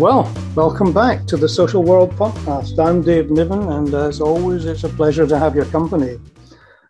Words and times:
Well, 0.00 0.32
welcome 0.56 0.94
back 0.94 1.26
to 1.26 1.36
the 1.36 1.46
Social 1.46 1.82
World 1.82 2.12
Podcast. 2.12 2.82
I'm 2.82 3.02
Dave 3.02 3.30
Niven, 3.30 3.68
and 3.70 3.92
as 3.92 4.22
always, 4.22 4.64
it's 4.64 4.84
a 4.84 4.88
pleasure 4.88 5.26
to 5.26 5.38
have 5.38 5.54
your 5.54 5.66
company. 5.66 6.18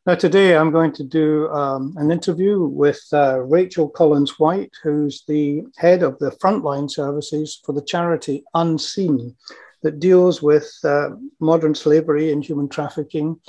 Now, 0.06 0.14
today 0.14 0.56
I'm 0.56 0.70
going 0.70 0.93
to 0.93 1.02
do 1.02 1.48
um, 1.48 1.93
an 1.96 2.12
interview 2.12 2.62
with 2.62 3.02
uh, 3.12 3.40
Rachel 3.40 3.88
Collins 3.88 4.38
White, 4.38 4.70
who's 4.84 5.25
the 5.26 5.62
head 5.76 6.04
of 6.04 6.20
the 6.20 6.30
frontline 6.30 6.88
services 6.88 7.61
for 7.66 7.72
the 7.72 7.82
charity 7.82 8.44
Unseen, 8.54 9.34
that 9.82 9.98
deals 9.98 10.40
with 10.40 10.72
uh, 10.84 11.08
modern 11.40 11.74
slavery 11.74 12.30
and 12.30 12.44
human 12.44 12.68
trafficking, 12.68 13.40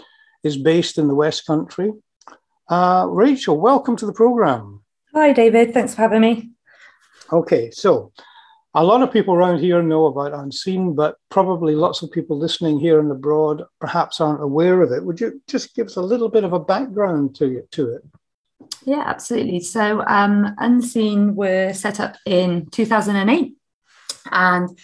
is 0.42 0.58
based 0.58 0.98
in 0.98 1.08
the 1.08 1.14
West 1.14 1.46
Country. 1.46 1.94
Uh, 2.68 3.06
Rachel, 3.08 3.60
welcome 3.62 3.96
to 3.98 4.08
the 4.08 4.14
program. 4.14 4.82
Hi, 5.14 5.34
David. 5.34 5.72
Thanks 5.72 5.94
for 5.94 6.02
having 6.02 6.22
me. 6.22 6.50
Okay, 7.32 7.70
so 7.70 8.12
a 8.74 8.84
lot 8.84 9.02
of 9.02 9.12
people 9.12 9.34
around 9.34 9.60
here 9.60 9.84
know 9.84 10.06
about 10.06 10.34
Unseen, 10.34 10.96
but 10.96 11.18
probably 11.30 11.76
lots 11.76 12.02
of 12.02 12.12
people 12.12 12.38
listening 12.38 12.80
here 12.80 13.00
and 13.00 13.12
abroad 13.12 13.64
perhaps 13.80 14.22
aren't 14.22 14.42
aware 14.42 14.82
of 14.82 14.92
it. 14.92 15.04
Would 15.04 15.20
you 15.20 15.42
just 15.48 15.76
give 15.76 15.88
us 15.88 15.98
a 15.98 16.02
little 16.02 16.30
bit 16.30 16.46
of 16.46 16.54
a 16.54 16.60
background 16.60 17.36
to, 17.36 17.64
to 17.72 17.96
it? 17.96 18.02
Yeah, 18.86 19.04
absolutely. 19.06 19.60
So, 19.60 20.04
um, 20.08 20.56
Unseen 20.58 21.36
were 21.36 21.74
set 21.74 22.00
up 22.00 22.16
in 22.26 22.68
2008, 22.68 23.56
and 24.32 24.80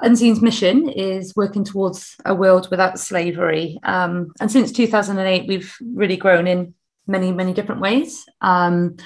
Unseen's 0.00 0.42
mission 0.42 0.88
is 0.88 1.36
working 1.36 1.64
towards 1.64 2.16
a 2.24 2.34
world 2.34 2.68
without 2.70 2.98
slavery. 2.98 3.78
Um, 3.84 4.32
and 4.40 4.50
since 4.50 4.72
2008, 4.72 5.46
we've 5.48 5.74
really 5.94 6.16
grown 6.16 6.46
in 6.46 6.74
many, 7.06 7.32
many 7.32 7.52
different 7.52 7.80
ways. 7.80 8.26
Um, 8.40 8.96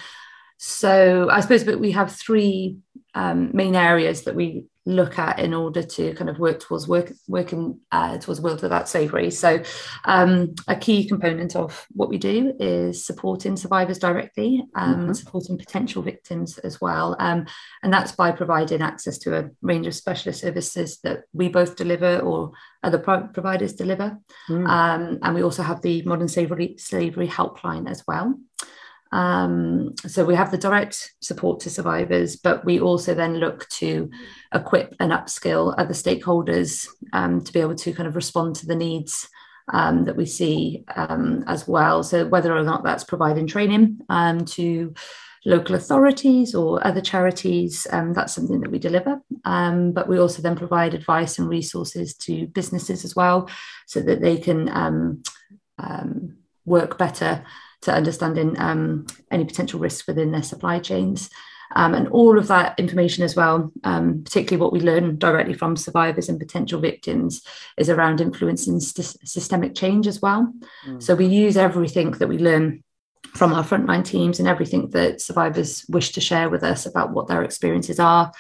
so, 0.57 1.29
I 1.31 1.41
suppose 1.41 1.65
that 1.65 1.81
we 1.81 1.93
have 1.93 2.13
three 2.13 2.79
um, 3.15 3.51
main 3.53 3.77
areas 3.77 4.23
that 4.25 4.35
we 4.35 4.67
look 4.85 5.17
at 5.19 5.39
in 5.39 5.55
order 5.55 5.83
to 5.83 6.13
kind 6.15 6.29
of 6.29 6.39
work 6.41 6.59
towards 6.59 6.89
work, 6.89 7.13
working 7.29 7.79
uh, 7.93 8.19
towards 8.19 8.41
world 8.41 8.63
without 8.63 8.89
slavery. 8.89 9.31
So, 9.31 9.63
um, 10.05 10.55
a 10.67 10.75
key 10.75 11.07
component 11.07 11.55
of 11.55 11.87
what 11.93 12.09
we 12.09 12.19
do 12.19 12.55
is 12.59 13.05
supporting 13.05 13.57
survivors 13.57 13.99
directly, 13.99 14.65
um, 14.75 14.95
mm-hmm. 14.95 15.13
supporting 15.13 15.57
potential 15.57 16.03
victims 16.03 16.59
as 16.59 16.81
well, 16.81 17.15
um, 17.21 17.47
and 17.83 17.93
that's 17.93 18.13
by 18.13 18.33
providing 18.33 18.83
access 18.83 19.19
to 19.19 19.39
a 19.39 19.51
range 19.61 19.87
of 19.87 19.95
specialist 19.95 20.41
services 20.41 20.99
that 21.05 21.23
we 21.33 21.49
both 21.49 21.77
deliver 21.77 22.19
or 22.19 22.53
other 22.83 22.99
pro- 22.99 23.29
providers 23.29 23.75
deliver, 23.75 24.19
mm. 24.49 24.69
Um, 24.69 25.19
and 25.23 25.35
we 25.35 25.43
also 25.43 25.63
have 25.63 25.83
the 25.83 26.03
modern 26.03 26.29
slavery 26.29 26.77
slavery 26.79 27.29
helpline 27.29 27.89
as 27.89 28.03
well. 28.09 28.35
Um, 29.13 29.95
so 30.07 30.25
we 30.25 30.35
have 30.35 30.51
the 30.51 30.59
direct 30.59 31.13
support 31.21 31.61
to 31.61 31.71
survivors, 31.71 32.37
but 32.37 32.65
we 32.65 32.81
also 32.81 33.15
then 33.15 33.37
look 33.37 33.69
to 33.71 34.11
equip 34.55 34.97
and 35.01 35.13
upskill 35.13 35.75
other 35.77 35.93
stakeholders 35.93 36.89
um, 37.13 37.45
to 37.45 37.53
be 37.53 37.61
able 37.61 37.75
to 37.77 37.93
kind 37.93 38.09
of 38.09 38.17
respond 38.17 38.57
to 38.57 38.67
the 38.67 38.75
needs 38.75 39.29
um, 39.73 40.05
that 40.05 40.17
we 40.17 40.27
see 40.27 40.85
um, 40.97 41.45
as 41.47 41.69
well. 41.69 42.03
So 42.03 42.27
whether 42.27 42.57
or 42.57 42.63
not 42.63 42.85
that's 42.85 43.05
providing 43.05 43.47
training 43.47 44.01
um, 44.09 44.47
to 44.47 44.95
local 45.45 45.75
authorities 45.75 46.55
or 46.55 46.85
other 46.87 47.01
charities, 47.01 47.87
um, 47.91 48.15
that's 48.15 48.33
something 48.33 48.61
that 48.61 48.71
we 48.71 48.79
deliver. 48.79 49.21
but 49.45 50.09
we 50.09 50.19
also 50.19 50.41
then 50.41 50.57
provide 50.57 50.95
advice 50.95 51.39
and 51.39 51.49
resources 51.49 52.15
to 52.15 52.47
businesses 52.47 53.05
as 53.05 53.15
well, 53.15 53.51
so 53.87 54.01
that 54.01 54.21
they 54.21 54.39
can 54.39 55.23
work 56.65 56.97
better 56.97 57.45
to 57.83 57.93
understanding 57.93 58.59
um, 58.59 59.07
any 59.31 59.45
potential 59.45 59.81
risks 59.81 60.07
within 60.07 60.33
their 60.33 60.43
supply 60.43 60.79
chains. 60.79 61.31
Um, 61.75 61.95
and 61.95 62.09
all 62.09 62.39
of 62.39 62.49
that 62.49 62.79
information 62.79 63.25
as 63.25 63.35
well, 63.35 63.73
um, 63.85 64.23
particularly 64.25 64.61
what 64.61 64.75
we 64.75 64.81
learn 64.81 65.17
directly 65.19 65.55
from 65.55 65.77
survivors 65.77 66.29
and 66.29 66.39
potential 66.39 66.81
victims, 66.81 67.43
is 67.79 67.89
around 67.89 68.21
influencing 68.21 68.79
st- 68.79 69.27
systemic 69.27 69.75
change 69.75 70.07
as 70.07 70.21
well. 70.21 70.53
Mm. 70.87 71.03
So 71.03 71.15
we 71.15 71.27
use 71.27 71.57
everything 71.57 72.11
that 72.13 72.29
we 72.29 72.39
learn 72.39 72.85
from 73.35 73.55
our 73.55 73.65
frontline 73.65 74.05
teams 74.05 74.39
and 74.39 74.47
everything 74.47 74.91
that 74.91 75.23
survivors 75.23 75.87
wish 75.89 76.13
to 76.13 76.21
share 76.21 76.51
with 76.51 76.63
us 76.63 76.85
about 76.85 77.13
what 77.13 77.29
their 77.29 77.43
experiences 77.43 77.99
are 77.99 78.31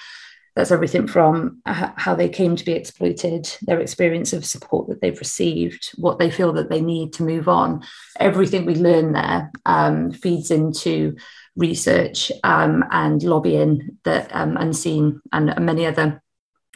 that's 0.55 0.71
everything 0.71 1.07
from 1.07 1.63
how 1.65 2.15
they 2.15 2.29
came 2.29 2.57
to 2.57 2.65
be 2.65 2.73
exploited, 2.73 3.51
their 3.63 3.81
experience 3.81 4.33
of 4.33 4.45
support 4.45 4.89
that 4.89 5.01
they've 5.01 5.19
received, 5.19 5.93
what 5.97 6.19
they 6.19 6.31
feel 6.31 6.53
that 6.53 6.69
they 6.69 6.81
need 6.81 7.15
to 7.15 7.23
move 7.23 7.49
on. 7.49 7.83
Everything 8.21 8.67
we 8.67 8.75
learn 8.75 9.13
there 9.13 9.51
um, 9.65 10.11
feeds 10.11 10.51
into 10.51 11.17
research 11.57 12.31
um, 12.45 12.85
and 12.91 13.23
lobbying 13.23 13.99
that 14.05 14.35
um, 14.35 14.57
Unseen 14.59 15.21
and 15.33 15.55
many 15.65 15.87
other 15.87 16.23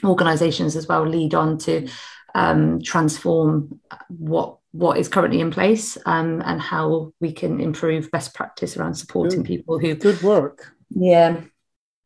organisations 0.04 0.76
as 0.76 0.86
well 0.86 1.06
lead 1.06 1.34
on 1.34 1.59
to 1.59 1.88
um, 2.34 2.81
transform 2.82 3.81
what 4.09 4.59
what 4.72 4.98
is 4.98 5.09
currently 5.09 5.41
in 5.41 5.50
place 5.50 5.97
um, 6.04 6.42
and 6.44 6.60
how 6.60 7.10
we 7.19 7.32
can 7.32 7.60
improve 7.60 8.10
best 8.10 8.34
practice 8.34 8.76
around 8.76 8.94
supporting 8.94 9.38
good, 9.38 9.47
people 9.47 9.78
who 9.78 9.94
good 9.94 10.20
work. 10.22 10.75
Yeah, 10.91 11.41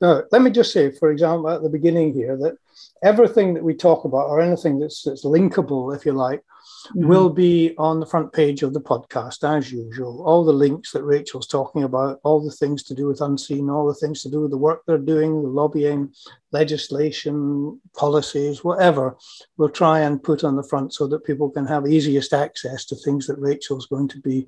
now, 0.00 0.22
let 0.32 0.42
me 0.42 0.50
just 0.50 0.72
say, 0.72 0.90
for 0.90 1.10
example, 1.10 1.50
at 1.50 1.62
the 1.62 1.68
beginning 1.68 2.14
here, 2.14 2.36
that 2.38 2.56
everything 3.02 3.54
that 3.54 3.62
we 3.62 3.74
talk 3.74 4.04
about, 4.04 4.28
or 4.28 4.40
anything 4.40 4.78
that's, 4.78 5.02
that's 5.02 5.24
linkable, 5.24 5.94
if 5.94 6.06
you 6.06 6.12
like, 6.12 6.40
mm-hmm. 6.40 7.06
will 7.06 7.28
be 7.28 7.74
on 7.76 8.00
the 8.00 8.06
front 8.06 8.32
page 8.32 8.62
of 8.62 8.72
the 8.72 8.80
podcast 8.80 9.44
as 9.44 9.70
usual. 9.70 10.24
All 10.24 10.42
the 10.44 10.52
links 10.52 10.92
that 10.92 11.02
Rachel's 11.02 11.46
talking 11.46 11.82
about, 11.82 12.18
all 12.24 12.42
the 12.42 12.50
things 12.50 12.82
to 12.84 12.94
do 12.94 13.08
with 13.08 13.20
Unseen, 13.20 13.68
all 13.68 13.86
the 13.86 13.94
things 13.94 14.22
to 14.22 14.30
do 14.30 14.40
with 14.40 14.50
the 14.50 14.56
work 14.56 14.82
they're 14.86 14.96
doing, 14.96 15.42
the 15.42 15.48
lobbying, 15.48 16.14
legislation, 16.50 17.78
policies, 17.94 18.64
whatever, 18.64 19.16
we'll 19.58 19.68
try 19.68 20.00
and 20.00 20.22
put 20.22 20.44
on 20.44 20.56
the 20.56 20.62
front 20.62 20.94
so 20.94 21.06
that 21.08 21.24
people 21.24 21.50
can 21.50 21.66
have 21.66 21.86
easiest 21.86 22.32
access 22.32 22.86
to 22.86 22.96
things 22.96 23.26
that 23.26 23.38
Rachel's 23.38 23.86
going 23.86 24.08
to 24.08 24.20
be 24.20 24.46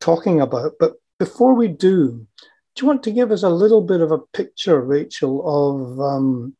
talking 0.00 0.42
about. 0.42 0.72
But 0.78 0.94
before 1.18 1.54
we 1.54 1.68
do, 1.68 2.26
do 2.74 2.82
you 2.82 2.88
want 2.88 3.02
to 3.04 3.12
give 3.12 3.30
us 3.30 3.42
a 3.42 3.48
little 3.48 3.80
bit 3.80 4.00
of 4.00 4.10
a 4.10 4.18
picture, 4.18 4.80
Rachel, 4.80 5.42
of 5.46 6.00
um, 6.00 6.56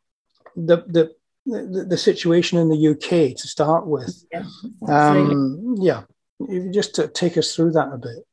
the, 0.56 0.76
the 0.86 1.12
the, 1.46 1.84
the 1.90 1.98
situation 1.98 2.58
in 2.58 2.68
the 2.70 2.88
UK 2.88 3.36
to 3.36 3.48
start 3.48 3.86
with? 3.86 4.24
Yeah, 4.32 4.44
um, 4.88 5.76
yeah. 5.78 6.04
just 6.72 6.94
to 6.96 7.08
take 7.08 7.36
us 7.36 7.54
through 7.54 7.72
that 7.72 7.92
a 7.92 7.98
bit. 7.98 8.24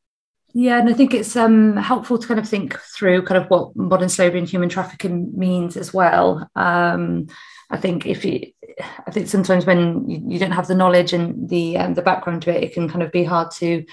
Yeah, 0.54 0.80
and 0.80 0.90
I 0.90 0.94
think 0.94 1.14
it's 1.14 1.36
um, 1.36 1.78
helpful 1.78 2.18
to 2.18 2.28
kind 2.28 2.40
of 2.40 2.48
think 2.48 2.78
through 2.80 3.24
kind 3.24 3.42
of 3.42 3.50
what 3.50 3.76
modern 3.76 4.10
slavery 4.10 4.40
and 4.40 4.50
human 4.50 4.70
trafficking 4.70 5.32
means 5.38 5.78
as 5.78 5.94
well. 5.94 6.50
Um, 6.56 7.28
I 7.70 7.78
think 7.78 8.06
if 8.06 8.26
you, 8.26 8.52
I 9.08 9.12
think 9.12 9.30
sometimes 9.30 9.66
when 9.66 10.10
you, 10.10 10.22
you 10.28 10.40
don't 10.40 10.52
have 10.52 10.68
the 10.68 10.76
knowledge 10.76 11.14
and 11.14 11.50
the 11.50 11.78
um, 11.78 11.94
the 11.94 12.02
background 12.02 12.42
to 12.44 12.56
it, 12.56 12.64
it 12.64 12.74
can 12.74 12.90
kind 12.90 13.02
of 13.02 13.12
be 13.12 13.24
hard 13.24 13.52
to 13.60 13.86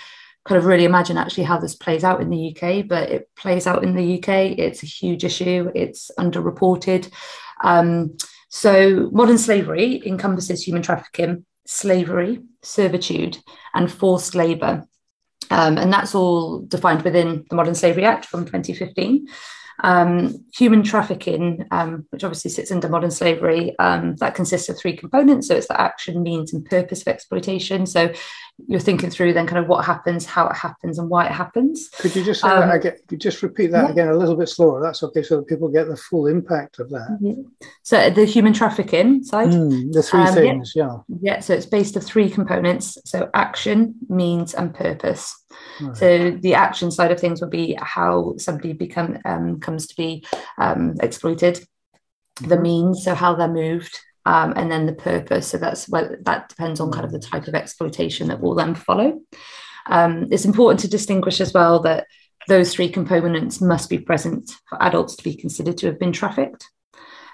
kind 0.48 0.59
of 0.59 0.64
really 0.64 0.84
imagine 0.84 1.19
actually 1.19 1.44
how 1.44 1.59
this 1.59 1.75
plays 1.75 2.04
out 2.04 2.22
in 2.22 2.31
the 2.31 2.56
UK, 2.56 2.88
but 2.88 3.10
it 3.10 3.28
plays 3.36 3.66
out 3.66 3.84
in 3.84 3.94
the 3.94 4.19
UK. 4.19 4.59
It's 4.59 4.82
a 4.82 4.86
huge 4.86 5.22
issue, 5.22 5.70
it's 5.75 6.10
underreported. 6.19 7.12
Um, 7.62 8.16
so, 8.48 9.10
modern 9.12 9.36
slavery 9.36 10.03
encompasses 10.06 10.66
human 10.66 10.82
trafficking, 10.82 11.44
slavery, 11.66 12.41
servitude, 12.62 13.36
and 13.75 13.92
forced 13.92 14.34
labour. 14.34 14.86
Um, 15.50 15.76
and 15.76 15.92
that's 15.92 16.14
all 16.14 16.60
defined 16.60 17.03
within 17.03 17.44
the 17.50 17.56
Modern 17.56 17.75
Slavery 17.75 18.04
Act 18.04 18.25
from 18.25 18.47
2015. 18.47 19.26
Um, 19.84 20.44
human 20.54 20.82
trafficking, 20.82 21.66
um, 21.70 22.06
which 22.10 22.25
obviously 22.25 22.50
sits 22.50 22.72
under 22.72 22.88
modern 22.88 23.10
slavery, 23.10 23.78
um, 23.78 24.16
that 24.16 24.34
consists 24.34 24.69
of 24.69 24.78
three 24.78 24.97
components. 24.97 25.47
So 25.47 25.54
it's 25.54 25.69
the 25.69 25.80
action, 25.80 26.22
means, 26.22 26.53
and 26.53 26.65
purpose 26.65 27.03
of 27.03 27.09
exploitation. 27.09 27.86
So 27.86 28.12
you're 28.66 28.81
thinking 28.81 29.10
through 29.10 29.33
then 29.33 29.47
kind 29.47 29.63
of 29.63 29.69
what 29.69 29.84
happens, 29.84 30.27
how 30.27 30.49
it 30.49 30.57
happens, 30.57 30.99
and 30.99 31.09
why 31.09 31.27
it 31.27 31.33
happens. 31.33 31.89
Could 31.91 32.16
you 32.16 32.25
just 32.25 32.43
um, 32.45 32.71
again, 32.71 32.97
could 33.07 33.13
you 33.13 33.19
just 33.19 33.43
repeat 33.43 33.71
that 33.71 33.84
yeah. 33.84 33.91
again 33.91 34.09
a 34.09 34.16
little 34.16 34.37
bit 34.37 34.49
slower? 34.49 34.83
That's 34.83 35.03
okay, 35.05 35.22
so 35.22 35.37
that 35.37 35.47
people 35.47 35.69
get 35.69 35.87
the 35.89 35.97
full 35.97 36.27
impact 36.27 36.78
of 36.81 36.91
that. 36.91 37.19
Yeah. 37.21 37.69
So 37.83 38.10
the 38.10 38.25
human 38.25 38.53
trafficking 38.53 39.22
side, 39.22 39.49
mm, 39.49 39.93
the 39.93 40.03
three 40.03 40.21
um, 40.21 40.34
things, 40.34 40.72
yeah. 40.75 40.99
yeah. 41.09 41.19
Yeah. 41.21 41.41
So 41.41 41.55
it's 41.55 41.66
based 41.66 41.97
of 41.97 42.05
three 42.05 42.28
components. 42.28 42.99
So 43.05 43.31
action, 43.33 43.95
means, 44.09 44.55
and 44.55 44.75
purpose. 44.75 45.34
Right. 45.81 45.97
So 45.97 46.31
the 46.31 46.54
action 46.54 46.91
side 46.91 47.13
of 47.13 47.21
things 47.21 47.41
will 47.41 47.49
be 47.49 47.77
how 47.81 48.34
somebody 48.39 48.72
become 48.72 49.19
um, 49.25 49.61
comes 49.61 49.87
to 49.87 49.97
be 49.97 50.27
um, 50.59 50.97
exploited. 51.01 51.54
Mm-hmm. 51.57 52.49
The 52.49 52.61
means, 52.61 53.04
so 53.04 53.15
how 53.15 53.34
they're 53.34 53.49
moved, 53.49 53.99
um, 54.24 54.53
and 54.56 54.70
then 54.70 54.86
the 54.86 54.92
purpose. 54.92 55.48
So 55.48 55.59
that's 55.59 55.88
what 55.88 56.24
that 56.24 56.48
depends 56.48 56.80
on 56.80 56.92
kind 56.92 57.04
of 57.04 57.12
the 57.12 57.18
type 57.18 57.48
of 57.48 57.54
exploitation 57.54 58.28
that 58.28 58.41
will 58.41 58.54
then 58.54 58.74
follow. 58.74 59.20
Um, 59.86 60.28
it's 60.30 60.44
important 60.44 60.80
to 60.80 60.88
distinguish 60.88 61.41
as 61.41 61.53
well 61.53 61.80
that 61.80 62.06
those 62.47 62.74
three 62.74 62.88
components 62.88 63.60
must 63.60 63.91
be 63.91 63.98
present 63.98 64.50
for 64.68 64.82
adults 64.82 65.16
to 65.16 65.24
be 65.24 65.34
considered 65.34 65.78
to 65.78 65.86
have 65.86 65.98
been 65.98 66.12
trafficked. 66.12 66.68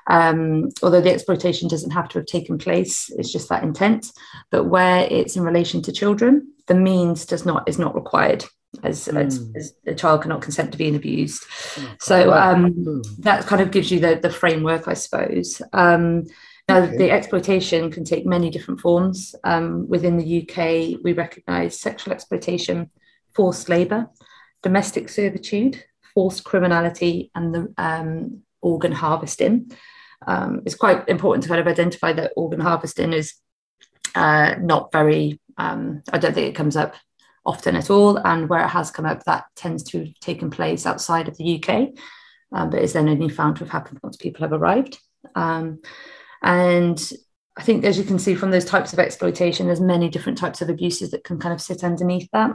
Um, 0.07 0.69
although 0.83 1.01
the 1.01 1.13
exploitation 1.13 1.69
doesn't 1.69 1.93
have 1.93 2.09
to 2.11 2.19
have 2.19 2.27
taken 2.27 2.59
place, 2.59 3.11
it's 3.11 3.33
just 3.33 3.49
that 3.49 3.63
intent. 3.63 4.11
But 4.51 4.65
where 4.65 5.07
it's 5.11 5.37
in 5.37 5.45
relation 5.45 5.83
to 5.83 5.93
children, 5.93 6.53
the 6.67 6.75
means 6.75 7.27
does 7.27 7.47
not 7.47 7.69
is 7.69 7.79
not 7.79 7.95
required 7.95 8.45
as, 8.83 9.07
mm. 9.07 9.25
as, 9.25 9.41
as, 9.55 9.75
a 9.87 9.95
child 9.95 10.23
cannot 10.23 10.43
consent 10.43 10.73
to 10.73 10.79
being 10.79 10.97
abused. 10.97 11.45
Oh, 11.79 11.95
so 12.01 12.33
um, 12.33 12.73
mm. 12.75 13.17
that 13.19 13.47
kind 13.47 13.63
of 13.63 13.71
gives 13.71 13.91
you 13.91 14.01
the, 14.01 14.19
the 14.21 14.31
framework, 14.31 14.89
I 14.89 14.95
suppose. 14.95 15.63
Um, 15.73 16.25
Now, 16.69 16.87
the 16.87 17.11
exploitation 17.11 17.91
can 17.91 18.05
take 18.05 18.25
many 18.25 18.49
different 18.49 18.81
forms. 18.81 19.35
Um, 19.45 19.87
within 19.87 20.17
the 20.17 20.43
UK, 20.43 20.99
we 21.03 21.13
recognise 21.13 21.79
sexual 21.79 22.15
exploitation, 22.15 22.91
forced 23.35 23.69
labour, 23.69 24.09
domestic 24.63 25.11
servitude, 25.11 25.85
forced 26.15 26.43
criminality, 26.45 27.31
and 27.35 27.55
the 27.55 27.75
um, 27.77 28.43
organ 28.63 28.93
harvesting. 28.93 29.73
Um, 30.27 30.63
it's 30.65 30.75
quite 30.75 31.07
important 31.07 31.43
to 31.43 31.49
kind 31.51 31.61
of 31.61 31.67
identify 31.67 32.15
that 32.15 32.33
organ 32.35 32.61
harvesting 32.61 33.13
is 33.13 33.35
uh, 34.15 34.55
not 34.59 34.91
very, 34.91 35.39
um, 35.59 36.03
I 36.13 36.19
don't 36.19 36.33
think 36.33 36.49
it 36.49 36.57
comes 36.57 36.77
up 36.77 36.95
often 37.45 37.77
at 37.77 37.91
all. 37.91 38.17
And 38.17 38.49
where 38.49 38.65
it 38.65 38.69
has 38.69 38.91
come 38.91 39.05
up, 39.05 39.25
that 39.25 39.45
tends 39.55 39.83
to 39.91 39.99
have 39.99 40.21
taken 40.21 40.49
place 40.49 40.87
outside 40.87 41.29
of 41.29 41.37
the 41.37 41.63
UK, 41.63 41.91
um, 42.53 42.71
but 42.71 42.81
is 42.81 42.95
then 42.95 43.11
only 43.11 43.29
found 43.29 43.57
to 43.57 43.65
have 43.65 43.73
happened 43.73 44.01
once 44.03 44.17
people 44.17 44.49
have 44.49 44.53
arrived. 44.59 44.99
And 46.45 47.13
I 47.57 47.63
think, 47.63 47.85
as 47.85 47.99
you 47.99 48.05
can 48.05 48.19
see 48.19 48.35
from 48.35 48.51
those 48.51 48.67
types 48.67 48.93
of 48.93 48.99
exploitation, 48.99 49.67
there's 49.67 49.81
many 49.81 50.09
different 50.09 50.39
types 50.39 50.61
of 50.61 50.69
abuses 50.69 51.11
that 51.11 51.25
can 51.25 51.41
kind 51.41 51.55
of 51.55 51.61
sit 51.61 51.83
underneath 51.83 52.29
that. 52.33 52.53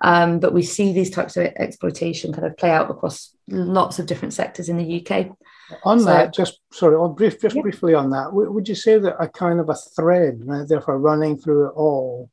Um, 0.00 0.40
but 0.40 0.52
we 0.52 0.62
see 0.62 0.92
these 0.92 1.10
types 1.10 1.36
of 1.36 1.46
exploitation 1.56 2.32
kind 2.32 2.46
of 2.46 2.56
play 2.56 2.70
out 2.70 2.90
across 2.90 3.34
lots 3.48 3.98
of 3.98 4.06
different 4.06 4.34
sectors 4.34 4.68
in 4.68 4.76
the 4.76 5.06
UK. 5.06 5.36
On 5.84 5.98
so, 5.98 6.06
that, 6.06 6.34
just 6.34 6.60
sorry, 6.72 6.96
on 6.96 7.14
brief, 7.14 7.40
just 7.40 7.56
yeah. 7.56 7.62
briefly 7.62 7.94
on 7.94 8.10
that, 8.10 8.32
would 8.32 8.68
you 8.68 8.74
say 8.74 8.98
that 8.98 9.16
a 9.18 9.28
kind 9.28 9.60
of 9.60 9.68
a 9.68 9.74
thread, 9.74 10.42
therefore 10.68 10.98
running 10.98 11.36
through 11.36 11.68
it 11.68 11.72
all, 11.72 12.30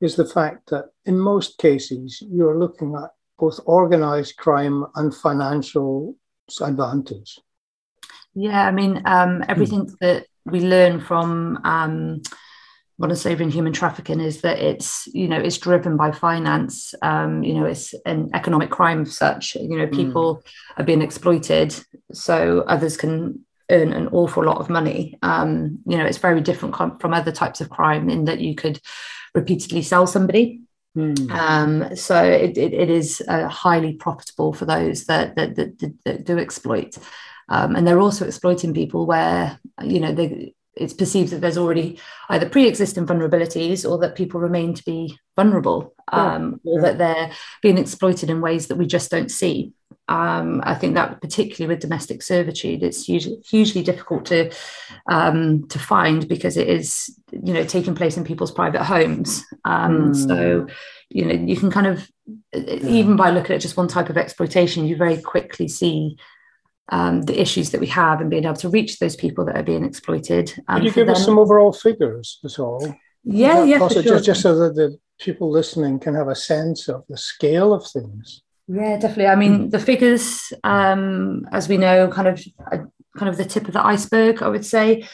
is 0.00 0.16
the 0.16 0.26
fact 0.26 0.70
that 0.70 0.86
in 1.04 1.18
most 1.18 1.58
cases 1.58 2.22
you're 2.30 2.58
looking 2.58 2.94
at 2.94 3.10
both 3.38 3.58
organized 3.64 4.36
crime 4.36 4.84
and 4.94 5.14
financial 5.14 6.16
advantage? 6.60 7.38
Yeah, 8.34 8.66
I 8.66 8.70
mean, 8.70 9.02
um, 9.04 9.44
everything 9.48 9.86
hmm. 9.86 9.94
that 10.00 10.26
we 10.50 10.60
learn 10.60 11.00
from 11.00 11.60
um, 11.64 12.22
modern 12.98 13.16
slavery 13.16 13.44
and 13.44 13.52
human 13.52 13.72
trafficking 13.72 14.20
is 14.20 14.40
that 14.40 14.58
it's 14.58 15.06
you 15.08 15.28
know 15.28 15.38
it's 15.38 15.58
driven 15.58 15.96
by 15.96 16.10
finance 16.10 16.94
um, 17.02 17.42
you 17.42 17.54
know 17.54 17.64
it's 17.64 17.94
an 18.06 18.28
economic 18.34 18.70
crime 18.70 19.02
of 19.02 19.12
such 19.12 19.54
you 19.54 19.76
know 19.76 19.86
people 19.86 20.36
mm. 20.36 20.42
are 20.76 20.84
being 20.84 21.02
exploited 21.02 21.74
so 22.12 22.64
others 22.66 22.96
can 22.96 23.44
earn 23.70 23.92
an 23.92 24.08
awful 24.08 24.44
lot 24.44 24.58
of 24.58 24.68
money 24.68 25.16
um, 25.22 25.78
you 25.86 25.96
know 25.96 26.04
it's 26.04 26.18
very 26.18 26.40
different 26.40 26.76
from 26.76 27.14
other 27.14 27.32
types 27.32 27.60
of 27.60 27.70
crime 27.70 28.10
in 28.10 28.24
that 28.24 28.40
you 28.40 28.54
could 28.54 28.80
repeatedly 29.34 29.82
sell 29.82 30.06
somebody 30.06 30.60
mm. 30.96 31.30
um, 31.30 31.94
so 31.94 32.20
it, 32.22 32.58
it, 32.58 32.72
it 32.72 32.90
is 32.90 33.22
uh, 33.28 33.46
highly 33.46 33.92
profitable 33.92 34.52
for 34.52 34.64
those 34.64 35.04
that 35.04 35.36
that, 35.36 35.54
that, 35.54 35.94
that 36.04 36.24
do 36.24 36.38
exploit 36.38 36.96
um, 37.48 37.76
and 37.76 37.86
they're 37.86 38.00
also 38.00 38.26
exploiting 38.26 38.74
people 38.74 39.06
where 39.06 39.58
you 39.82 40.00
know 40.00 40.12
they 40.12 40.54
it's 40.76 40.94
perceived 40.94 41.32
that 41.32 41.40
there's 41.40 41.58
already 41.58 41.98
either 42.28 42.48
pre-existing 42.48 43.04
vulnerabilities 43.04 43.88
or 43.88 43.98
that 43.98 44.14
people 44.14 44.38
remain 44.40 44.74
to 44.74 44.84
be 44.84 45.18
vulnerable 45.34 45.92
um, 46.12 46.60
yeah. 46.62 46.72
or 46.72 46.82
that 46.82 46.98
they're 46.98 47.32
being 47.62 47.78
exploited 47.78 48.30
in 48.30 48.40
ways 48.40 48.68
that 48.68 48.76
we 48.76 48.86
just 48.86 49.10
don't 49.10 49.30
see 49.30 49.72
um, 50.08 50.62
I 50.64 50.74
think 50.74 50.94
that 50.94 51.20
particularly 51.20 51.74
with 51.74 51.82
domestic 51.82 52.22
servitude, 52.22 52.82
it's 52.82 53.04
hugely, 53.04 53.42
hugely 53.46 53.82
difficult 53.82 54.24
to 54.26 54.50
um, 55.06 55.68
to 55.68 55.78
find 55.78 56.26
because 56.26 56.56
it 56.56 56.66
is 56.66 57.14
you 57.30 57.52
know 57.52 57.64
taking 57.64 57.94
place 57.94 58.16
in 58.16 58.24
people's 58.24 58.50
private 58.50 58.84
homes. 58.84 59.44
Um, 59.66 60.12
mm. 60.12 60.26
So 60.26 60.66
you 61.10 61.26
know 61.26 61.34
you 61.34 61.56
can 61.56 61.70
kind 61.70 61.86
of 61.86 62.10
yeah. 62.54 62.88
even 62.88 63.16
by 63.16 63.30
looking 63.30 63.54
at 63.54 63.60
just 63.60 63.76
one 63.76 63.88
type 63.88 64.08
of 64.08 64.16
exploitation, 64.16 64.86
you 64.86 64.96
very 64.96 65.20
quickly 65.20 65.68
see 65.68 66.16
um, 66.90 67.22
the 67.22 67.40
issues 67.40 67.70
that 67.70 67.80
we 67.80 67.86
have 67.88 68.20
and 68.20 68.30
being 68.30 68.44
able 68.44 68.56
to 68.56 68.68
reach 68.68 68.98
those 68.98 69.16
people 69.16 69.44
that 69.44 69.56
are 69.56 69.62
being 69.62 69.84
exploited. 69.84 70.52
Um, 70.68 70.78
Could 70.78 70.86
you 70.86 70.92
give 70.92 71.06
them. 71.06 71.16
us 71.16 71.24
some 71.24 71.38
overall 71.38 71.72
figures 71.72 72.38
at 72.44 72.58
all? 72.58 72.96
Yeah, 73.24 73.64
yeah, 73.64 73.88
sure. 73.88 74.02
just, 74.02 74.24
just 74.24 74.42
so 74.42 74.58
that 74.58 74.74
the 74.74 74.98
people 75.18 75.50
listening 75.50 75.98
can 75.98 76.14
have 76.14 76.28
a 76.28 76.34
sense 76.34 76.88
of 76.88 77.04
the 77.08 77.18
scale 77.18 77.74
of 77.74 77.86
things. 77.86 78.42
Yeah, 78.68 78.98
definitely. 78.98 79.26
I 79.26 79.34
mean, 79.34 79.70
the 79.70 79.78
figures, 79.78 80.52
um, 80.64 81.46
as 81.52 81.68
we 81.68 81.76
know, 81.76 82.08
kind 82.08 82.28
of, 82.28 82.42
uh, 82.70 82.78
kind 83.16 83.28
of 83.28 83.36
the 83.36 83.44
tip 83.44 83.66
of 83.66 83.74
the 83.74 83.84
iceberg. 83.84 84.42
I 84.42 84.48
would 84.48 84.64
say. 84.64 85.06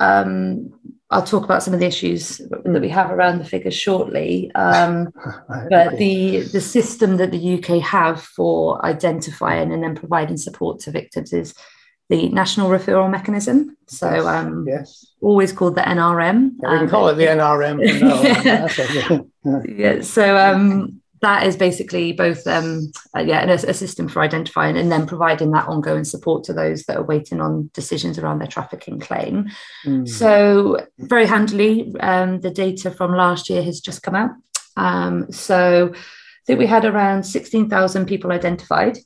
Um, 0.00 0.72
I'll 1.12 1.22
talk 1.22 1.44
about 1.44 1.62
some 1.62 1.74
of 1.74 1.80
the 1.80 1.86
issues 1.86 2.38
that 2.38 2.80
we 2.80 2.88
have 2.88 3.10
around 3.10 3.38
the 3.38 3.44
figures 3.44 3.74
shortly. 3.74 4.50
Um, 4.54 5.12
but 5.70 5.98
the 5.98 6.40
the 6.40 6.60
system 6.60 7.18
that 7.18 7.30
the 7.30 7.54
UK 7.54 7.82
have 7.82 8.22
for 8.22 8.84
identifying 8.84 9.72
and 9.72 9.82
then 9.82 9.94
providing 9.94 10.38
support 10.38 10.80
to 10.80 10.90
victims 10.90 11.32
is 11.32 11.54
the 12.08 12.30
National 12.30 12.70
Referral 12.70 13.10
Mechanism. 13.10 13.76
So 13.86 14.10
yes, 14.10 14.24
um, 14.24 14.64
yes. 14.66 15.06
always 15.20 15.52
called 15.52 15.74
the 15.74 15.82
NRM. 15.82 16.52
Yeah, 16.62 16.72
we 16.72 16.78
can 16.78 16.88
call 16.88 17.08
it 17.08 17.14
the 17.14 17.26
NRM. 17.26 17.76
yeah. 18.44 19.20
yeah. 19.96 20.00
So 20.00 20.36
um, 20.38 21.01
that 21.22 21.46
is 21.46 21.56
basically 21.56 22.12
both 22.12 22.46
um, 22.46 22.92
uh, 23.16 23.20
yeah 23.20 23.42
a, 23.44 23.54
a, 23.54 23.72
system 23.74 24.08
for 24.08 24.20
identifying 24.22 24.76
and 24.76 24.92
then 24.92 25.06
providing 25.06 25.52
that 25.52 25.68
ongoing 25.68 26.04
support 26.04 26.44
to 26.44 26.52
those 26.52 26.82
that 26.84 26.98
are 26.98 27.04
waiting 27.04 27.40
on 27.40 27.70
decisions 27.72 28.18
around 28.18 28.38
their 28.38 28.48
trafficking 28.48 29.00
claim 29.00 29.48
mm. 29.84 30.08
so 30.08 30.86
very 30.98 31.26
handily 31.26 31.94
um, 32.00 32.40
the 32.40 32.50
data 32.50 32.90
from 32.90 33.14
last 33.14 33.48
year 33.48 33.62
has 33.62 33.80
just 33.80 34.02
come 34.02 34.14
out 34.14 34.32
um, 34.76 35.32
so 35.32 35.90
i 35.94 35.98
think 36.46 36.58
we 36.58 36.66
had 36.66 36.84
around 36.84 37.24
16000 37.24 38.06
people 38.06 38.32
identified 38.32 38.98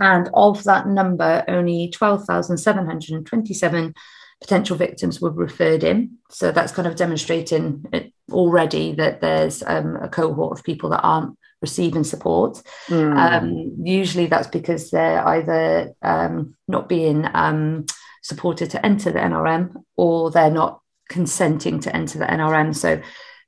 and 0.00 0.28
of 0.34 0.64
that 0.64 0.88
number 0.88 1.44
only 1.46 1.88
12727 1.90 3.94
potential 4.40 4.76
victims 4.76 5.20
were 5.20 5.30
referred 5.30 5.84
in. 5.84 6.16
So 6.30 6.50
that's 6.50 6.72
kind 6.72 6.88
of 6.88 6.96
demonstrating 6.96 7.84
already 8.32 8.94
that 8.94 9.20
there's 9.20 9.62
um, 9.66 9.96
a 9.96 10.08
cohort 10.08 10.58
of 10.58 10.64
people 10.64 10.90
that 10.90 11.02
aren't 11.02 11.36
receiving 11.60 12.04
support. 12.04 12.62
Mm. 12.88 13.16
Um, 13.16 13.86
usually 13.86 14.26
that's 14.26 14.48
because 14.48 14.90
they're 14.90 15.26
either 15.26 15.94
um, 16.02 16.54
not 16.68 16.88
being 16.88 17.26
um, 17.34 17.86
supported 18.22 18.70
to 18.70 18.84
enter 18.84 19.12
the 19.12 19.18
NRM 19.18 19.74
or 19.96 20.30
they're 20.30 20.50
not 20.50 20.80
consenting 21.08 21.80
to 21.80 21.94
enter 21.94 22.18
the 22.18 22.26
NRM. 22.26 22.74
So 22.74 23.02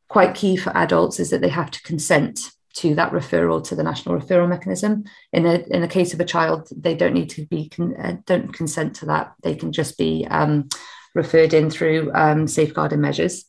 quite 0.08 0.34
key 0.34 0.56
for 0.56 0.76
adults 0.76 1.20
is 1.20 1.30
that 1.30 1.40
they 1.40 1.48
have 1.48 1.70
to 1.70 1.82
consent 1.82 2.50
to 2.74 2.94
that 2.94 3.12
referral 3.12 3.62
to 3.64 3.74
the 3.74 3.82
national 3.82 4.18
referral 4.18 4.48
mechanism. 4.48 5.04
In 5.32 5.46
a 5.46 5.64
in 5.70 5.82
the 5.82 5.88
case 5.88 6.14
of 6.14 6.20
a 6.20 6.24
child, 6.24 6.68
they 6.74 6.94
don't 6.94 7.14
need 7.14 7.30
to 7.30 7.46
be 7.46 7.68
con- 7.68 7.96
uh, 7.96 8.16
don't 8.26 8.52
consent 8.52 8.96
to 8.96 9.06
that. 9.06 9.34
They 9.42 9.54
can 9.54 9.72
just 9.72 9.98
be 9.98 10.26
um, 10.30 10.68
referred 11.14 11.54
in 11.54 11.70
through 11.70 12.10
um, 12.14 12.48
safeguarding 12.48 13.00
measures. 13.00 13.44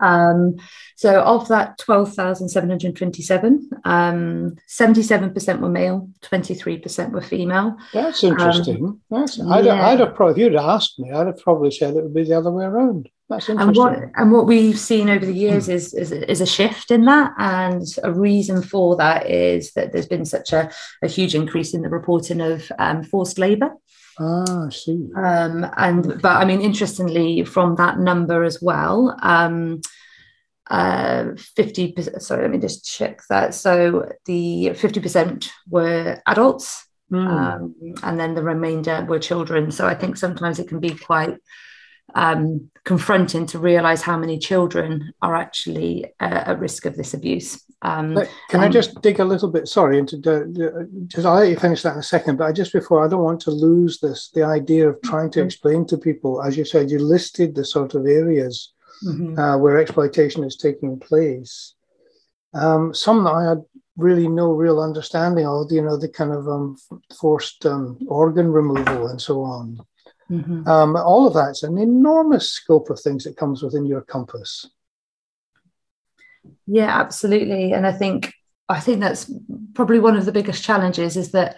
Um, 0.00 0.56
so 0.96 1.20
of 1.22 1.48
that 1.48 1.78
12,727, 1.78 3.70
um, 3.84 4.56
77% 4.68 5.60
were 5.60 5.68
male, 5.68 6.08
23% 6.22 7.10
were 7.10 7.20
female. 7.20 7.76
That's 7.92 8.24
interesting. 8.24 8.84
Um, 8.84 9.00
That's, 9.10 9.40
I'd, 9.40 9.66
yeah. 9.66 9.86
I'd 9.86 10.00
have 10.00 10.14
probably, 10.14 10.42
if 10.42 10.52
you'd 10.52 10.58
asked 10.58 10.98
me, 10.98 11.12
I'd 11.12 11.26
have 11.26 11.38
probably 11.38 11.70
said 11.70 11.94
it 11.94 12.02
would 12.02 12.14
be 12.14 12.24
the 12.24 12.38
other 12.38 12.50
way 12.50 12.64
around. 12.64 13.08
That's 13.28 13.48
interesting. 13.48 13.68
And 13.68 13.76
what, 13.76 14.10
and 14.14 14.32
what 14.32 14.46
we've 14.46 14.78
seen 14.78 15.08
over 15.08 15.26
the 15.26 15.34
years 15.34 15.68
is, 15.68 15.92
is, 15.94 16.12
is, 16.12 16.40
a 16.40 16.46
shift 16.46 16.92
in 16.92 17.06
that. 17.06 17.32
And 17.38 17.82
a 18.04 18.12
reason 18.12 18.62
for 18.62 18.94
that 18.96 19.28
is 19.28 19.72
that 19.72 19.92
there's 19.92 20.06
been 20.06 20.24
such 20.24 20.52
a, 20.52 20.70
a 21.02 21.08
huge 21.08 21.34
increase 21.34 21.74
in 21.74 21.82
the 21.82 21.88
reporting 21.88 22.40
of 22.40 22.70
um, 22.78 23.02
forced 23.02 23.38
labour. 23.38 23.72
Ah, 24.18 24.66
I 24.66 24.70
see. 24.70 25.08
Um, 25.14 25.66
and 25.76 26.20
but 26.22 26.32
I 26.36 26.44
mean, 26.44 26.60
interestingly, 26.60 27.44
from 27.44 27.76
that 27.76 27.98
number 27.98 28.44
as 28.44 28.62
well, 28.62 29.16
um, 29.22 29.80
uh, 30.70 31.32
50. 31.36 31.94
Sorry, 32.18 32.42
let 32.42 32.50
me 32.50 32.58
just 32.58 32.84
check 32.84 33.20
that. 33.28 33.54
So 33.54 34.10
the 34.24 34.72
50 34.74 35.00
percent 35.00 35.50
were 35.68 36.20
adults, 36.26 36.86
mm. 37.12 37.26
um, 37.26 37.74
and 38.02 38.18
then 38.18 38.34
the 38.34 38.42
remainder 38.42 39.04
were 39.04 39.18
children. 39.18 39.70
So 39.70 39.86
I 39.86 39.94
think 39.94 40.16
sometimes 40.16 40.58
it 40.58 40.68
can 40.68 40.80
be 40.80 40.90
quite 40.90 41.36
um, 42.16 42.70
confronting 42.84 43.44
to 43.46 43.58
realize 43.58 44.00
how 44.00 44.16
many 44.16 44.38
children 44.38 45.12
are 45.20 45.36
actually 45.36 46.06
uh, 46.18 46.44
at 46.46 46.58
risk 46.58 46.86
of 46.86 46.96
this 46.96 47.12
abuse. 47.12 47.62
Um, 47.82 48.18
can 48.48 48.60
I 48.60 48.68
just 48.68 49.00
dig 49.02 49.20
a 49.20 49.24
little 49.24 49.50
bit? 49.50 49.68
Sorry, 49.68 49.98
into 49.98 50.16
just 51.08 51.26
I'll 51.26 51.34
let 51.34 51.50
you 51.50 51.58
finish 51.58 51.82
that 51.82 51.92
in 51.92 51.98
a 51.98 52.02
second. 52.02 52.38
But 52.38 52.46
I 52.46 52.52
just 52.52 52.72
before 52.72 53.04
I 53.04 53.08
don't 53.08 53.22
want 53.22 53.40
to 53.42 53.50
lose 53.50 54.00
this 54.00 54.30
the 54.30 54.42
idea 54.42 54.88
of 54.88 55.00
trying 55.02 55.30
to 55.32 55.40
mm-hmm. 55.40 55.46
explain 55.46 55.86
to 55.88 55.98
people, 55.98 56.42
as 56.42 56.56
you 56.56 56.64
said, 56.64 56.90
you 56.90 56.98
listed 56.98 57.54
the 57.54 57.66
sort 57.66 57.94
of 57.94 58.06
areas 58.06 58.72
mm-hmm. 59.06 59.38
uh, 59.38 59.58
where 59.58 59.78
exploitation 59.78 60.42
is 60.42 60.56
taking 60.56 60.98
place. 60.98 61.74
Um, 62.54 62.94
some 62.94 63.24
that 63.24 63.30
I 63.32 63.48
had 63.50 63.62
really 63.98 64.28
no 64.28 64.52
real 64.52 64.80
understanding 64.80 65.46
of, 65.46 65.70
you 65.70 65.82
know, 65.82 65.98
the 65.98 66.08
kind 66.08 66.32
of 66.32 66.48
um, 66.48 66.76
forced 67.20 67.66
um, 67.66 67.98
organ 68.08 68.48
removal 68.50 69.08
and 69.08 69.20
so 69.20 69.42
on. 69.42 69.80
Mm-hmm. 70.30 70.68
Um, 70.68 70.96
all 70.96 71.26
of 71.26 71.34
that's 71.34 71.62
an 71.62 71.78
enormous 71.78 72.50
scope 72.50 72.90
of 72.90 73.00
things 73.00 73.24
that 73.24 73.36
comes 73.36 73.62
within 73.62 73.86
your 73.86 74.00
compass. 74.00 74.68
Yeah, 76.66 76.98
absolutely. 76.98 77.72
And 77.72 77.86
I 77.86 77.92
think 77.92 78.34
I 78.68 78.80
think 78.80 79.00
that's 79.00 79.30
probably 79.74 80.00
one 80.00 80.16
of 80.16 80.24
the 80.24 80.32
biggest 80.32 80.64
challenges 80.64 81.16
is 81.16 81.30
that 81.32 81.56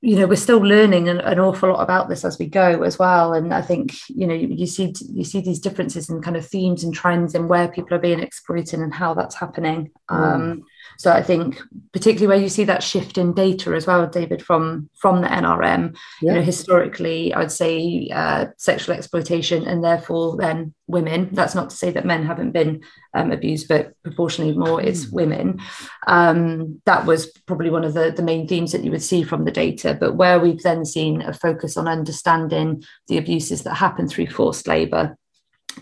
you 0.00 0.16
know 0.16 0.26
we're 0.26 0.36
still 0.36 0.58
learning 0.58 1.08
an, 1.08 1.20
an, 1.20 1.40
awful 1.40 1.70
lot 1.70 1.82
about 1.82 2.08
this 2.08 2.24
as 2.24 2.38
we 2.38 2.46
go 2.46 2.82
as 2.82 2.98
well 3.00 3.32
and 3.34 3.52
i 3.52 3.60
think 3.60 3.96
you 4.08 4.28
know 4.28 4.34
you, 4.34 4.46
you, 4.46 4.66
see 4.66 4.94
you 5.12 5.24
see 5.24 5.40
these 5.40 5.58
differences 5.58 6.08
in 6.08 6.22
kind 6.22 6.36
of 6.36 6.46
themes 6.46 6.84
and 6.84 6.94
trends 6.94 7.34
and 7.34 7.48
where 7.48 7.66
people 7.66 7.94
are 7.94 8.00
being 8.00 8.20
exploited 8.20 8.78
and 8.78 8.94
how 8.94 9.12
that's 9.12 9.34
happening 9.34 9.90
mm. 10.08 10.16
um, 10.16 10.62
so 10.98 11.12
I 11.12 11.22
think 11.22 11.62
particularly 11.92 12.26
where 12.26 12.42
you 12.42 12.48
see 12.48 12.64
that 12.64 12.82
shift 12.82 13.18
in 13.18 13.32
data 13.32 13.72
as 13.74 13.86
well, 13.86 14.06
David, 14.08 14.42
from 14.42 14.90
from 14.94 15.22
the 15.22 15.28
NRM, 15.28 15.96
yeah. 16.20 16.32
you 16.32 16.38
know, 16.38 16.42
historically, 16.42 17.32
I 17.32 17.38
would 17.38 17.52
say 17.52 18.10
uh, 18.12 18.46
sexual 18.56 18.96
exploitation 18.96 19.64
and 19.64 19.84
therefore 19.84 20.36
then 20.36 20.74
women. 20.88 21.28
That's 21.30 21.54
not 21.54 21.70
to 21.70 21.76
say 21.76 21.92
that 21.92 22.04
men 22.04 22.24
haven't 22.24 22.50
been 22.50 22.82
um, 23.14 23.30
abused, 23.30 23.68
but 23.68 23.92
proportionally 24.02 24.56
more 24.56 24.82
it's 24.82 25.06
mm. 25.06 25.12
women. 25.12 25.60
Um, 26.08 26.80
that 26.84 27.06
was 27.06 27.30
probably 27.46 27.70
one 27.70 27.84
of 27.84 27.94
the, 27.94 28.10
the 28.10 28.22
main 28.22 28.48
themes 28.48 28.72
that 28.72 28.82
you 28.82 28.90
would 28.90 29.02
see 29.02 29.22
from 29.22 29.44
the 29.44 29.52
data. 29.52 29.96
But 29.98 30.16
where 30.16 30.40
we've 30.40 30.62
then 30.62 30.84
seen 30.84 31.22
a 31.22 31.32
focus 31.32 31.76
on 31.76 31.86
understanding 31.86 32.82
the 33.06 33.18
abuses 33.18 33.62
that 33.62 33.74
happen 33.74 34.08
through 34.08 34.28
forced 34.28 34.66
labour 34.66 35.16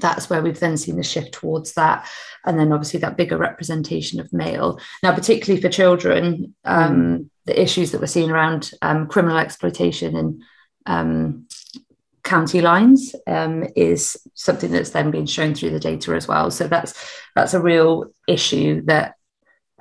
that's 0.00 0.31
where 0.31 0.43
we've 0.43 0.61
then 0.61 0.76
seen 0.76 0.97
the 0.97 1.03
shift 1.03 1.33
towards 1.33 1.75
that. 1.75 2.09
And 2.45 2.59
then 2.59 2.73
obviously 2.73 3.00
that 3.00 3.17
bigger 3.17 3.37
representation 3.37 4.21
of 4.21 4.33
male. 4.33 4.79
Now 5.03 5.15
particularly 5.15 5.61
for 5.61 5.69
children 5.69 6.55
um, 6.65 6.97
mm. 6.97 7.31
the 7.45 7.61
issues 7.61 7.93
that 7.93 8.00
we're 8.00 8.07
seeing 8.07 8.31
around 8.31 8.71
um, 8.83 9.07
criminal 9.07 9.38
exploitation 9.38 10.17
and 10.17 10.43
um, 10.87 11.47
county 12.26 12.61
lines 12.61 13.15
um, 13.26 13.65
is 13.76 14.17
something 14.35 14.73
that's 14.73 14.91
then 14.91 15.11
being 15.11 15.26
shown 15.26 15.55
through 15.55 15.71
the 15.71 15.81
data 15.81 16.12
as 16.15 16.26
well. 16.26 16.50
So 16.50 16.67
that's 16.67 16.93
that's 17.35 17.55
a 17.55 17.61
real 17.61 18.07
issue 18.26 18.83
that 18.87 19.15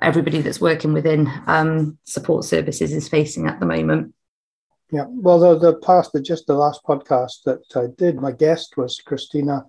everybody 0.00 0.40
that's 0.40 0.60
working 0.60 0.92
within 0.92 1.30
um, 1.46 1.98
support 2.04 2.44
services 2.44 2.92
is 2.92 3.08
facing 3.08 3.48
at 3.48 3.60
the 3.60 3.66
moment. 3.66 4.14
Yeah, 4.92 5.06
well, 5.08 5.40
the, 5.40 5.58
the 5.58 5.78
past, 5.78 6.12
the, 6.12 6.20
just 6.20 6.46
the 6.46 6.54
last 6.54 6.82
podcast 6.84 7.42
that 7.44 7.64
I 7.74 7.86
did, 7.98 8.16
my 8.16 8.30
guest 8.30 8.76
was 8.76 9.00
Christina 9.04 9.64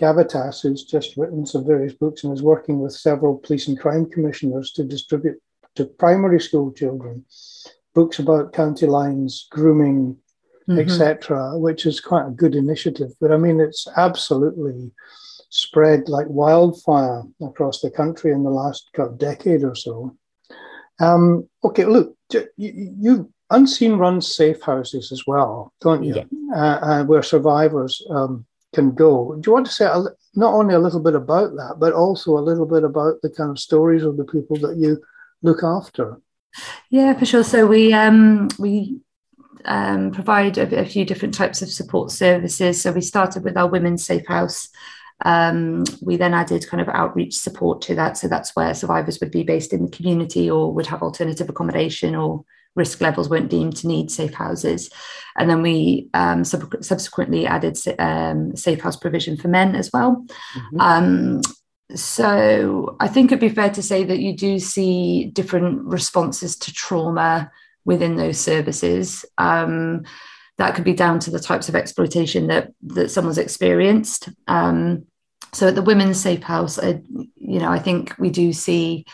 Gavatas, 0.00 0.62
who's 0.62 0.84
just 0.84 1.16
written 1.16 1.46
some 1.46 1.66
various 1.66 1.92
books 1.92 2.24
and 2.24 2.32
is 2.32 2.42
working 2.42 2.80
with 2.80 2.92
several 2.92 3.38
police 3.38 3.68
and 3.68 3.78
crime 3.78 4.06
commissioners 4.08 4.72
to 4.72 4.84
distribute 4.84 5.40
to 5.74 5.84
primary 5.84 6.40
school 6.40 6.72
children 6.72 7.24
books 7.94 8.18
about 8.18 8.52
county 8.52 8.86
lines, 8.86 9.46
grooming, 9.50 10.16
mm-hmm. 10.68 10.78
etc., 10.78 11.58
which 11.58 11.86
is 11.86 12.00
quite 12.00 12.26
a 12.26 12.30
good 12.30 12.54
initiative. 12.54 13.10
But 13.20 13.32
I 13.32 13.36
mean, 13.36 13.60
it's 13.60 13.86
absolutely 13.96 14.90
spread 15.50 16.08
like 16.08 16.26
wildfire 16.28 17.22
across 17.42 17.80
the 17.80 17.90
country 17.90 18.32
in 18.32 18.42
the 18.42 18.50
last 18.50 18.88
decade 19.18 19.62
or 19.62 19.74
so. 19.74 20.16
Um, 21.00 21.48
okay, 21.64 21.84
look, 21.84 22.16
you, 22.30 22.48
you 22.56 23.32
Unseen 23.52 23.98
runs 23.98 24.34
safe 24.34 24.62
houses 24.62 25.12
as 25.12 25.26
well, 25.26 25.74
don't 25.82 26.02
you? 26.02 26.14
Yeah. 26.14 26.24
Uh, 26.56 26.78
uh, 26.82 27.04
where 27.04 27.22
survivors 27.22 28.02
um, 28.08 28.46
can 28.72 28.94
go. 28.94 29.34
Do 29.34 29.48
you 29.48 29.52
want 29.52 29.66
to 29.66 29.72
say 29.72 29.84
a, 29.84 30.02
not 30.34 30.54
only 30.54 30.74
a 30.74 30.78
little 30.78 31.00
bit 31.00 31.14
about 31.14 31.52
that, 31.56 31.76
but 31.78 31.92
also 31.92 32.38
a 32.38 32.40
little 32.40 32.66
bit 32.66 32.84
about 32.84 33.20
the 33.22 33.30
kind 33.30 33.50
of 33.50 33.58
stories 33.58 34.02
of 34.02 34.16
the 34.16 34.24
people 34.24 34.56
that 34.58 34.76
you 34.76 35.02
look 35.42 35.62
after? 35.62 36.20
Yeah, 36.90 37.14
for 37.14 37.24
sure. 37.26 37.44
So 37.44 37.66
we 37.66 37.92
um, 37.92 38.48
we 38.58 39.00
um, 39.64 40.10
provide 40.10 40.58
a, 40.58 40.80
a, 40.80 40.84
few 40.84 41.04
different 41.04 41.34
types 41.34 41.62
of 41.62 41.70
support 41.70 42.10
services. 42.10 42.80
So 42.80 42.92
we 42.92 43.00
started 43.00 43.44
with 43.44 43.56
our 43.56 43.68
women's 43.68 44.04
safe 44.04 44.26
house. 44.26 44.68
Um, 45.24 45.84
we 46.00 46.16
then 46.16 46.34
added 46.34 46.66
kind 46.68 46.80
of 46.80 46.88
outreach 46.88 47.36
support 47.36 47.80
to 47.82 47.94
that. 47.94 48.18
So 48.18 48.28
that's 48.28 48.56
where 48.56 48.74
survivors 48.74 49.20
would 49.20 49.30
be 49.30 49.44
based 49.44 49.72
in 49.72 49.84
the 49.84 49.90
community 49.90 50.50
or 50.50 50.72
would 50.72 50.86
have 50.86 51.02
alternative 51.02 51.48
accommodation 51.48 52.14
or 52.14 52.44
risk 52.74 53.00
levels 53.00 53.28
weren't 53.28 53.50
deemed 53.50 53.76
to 53.76 53.86
need 53.86 54.10
safe 54.10 54.34
houses. 54.34 54.90
And 55.36 55.48
then 55.48 55.62
we 55.62 56.08
um, 56.14 56.44
sub- 56.44 56.82
subsequently 56.82 57.46
added 57.46 57.78
um, 57.98 58.56
safe 58.56 58.80
house 58.80 58.96
provision 58.96 59.36
for 59.36 59.48
men 59.48 59.74
as 59.74 59.90
well. 59.92 60.24
Mm-hmm. 60.54 60.80
Um, 60.80 61.40
so 61.94 62.96
I 63.00 63.08
think 63.08 63.30
it'd 63.30 63.40
be 63.40 63.48
fair 63.48 63.70
to 63.70 63.82
say 63.82 64.04
that 64.04 64.20
you 64.20 64.34
do 64.34 64.58
see 64.58 65.26
different 65.26 65.84
responses 65.84 66.56
to 66.58 66.72
trauma 66.72 67.50
within 67.84 68.16
those 68.16 68.38
services. 68.38 69.24
Um, 69.38 70.04
that 70.58 70.74
could 70.74 70.84
be 70.84 70.94
down 70.94 71.18
to 71.20 71.30
the 71.30 71.40
types 71.40 71.68
of 71.68 71.74
exploitation 71.74 72.46
that 72.46 72.72
that 72.82 73.10
someone's 73.10 73.38
experienced. 73.38 74.28
Um, 74.46 75.06
so 75.52 75.68
at 75.68 75.74
the 75.74 75.82
Women's 75.82 76.20
Safe 76.20 76.42
House, 76.42 76.78
I, 76.78 77.02
you 77.36 77.58
know, 77.58 77.70
I 77.70 77.78
think 77.78 78.14
we 78.18 78.30
do 78.30 78.52
see 78.52 79.04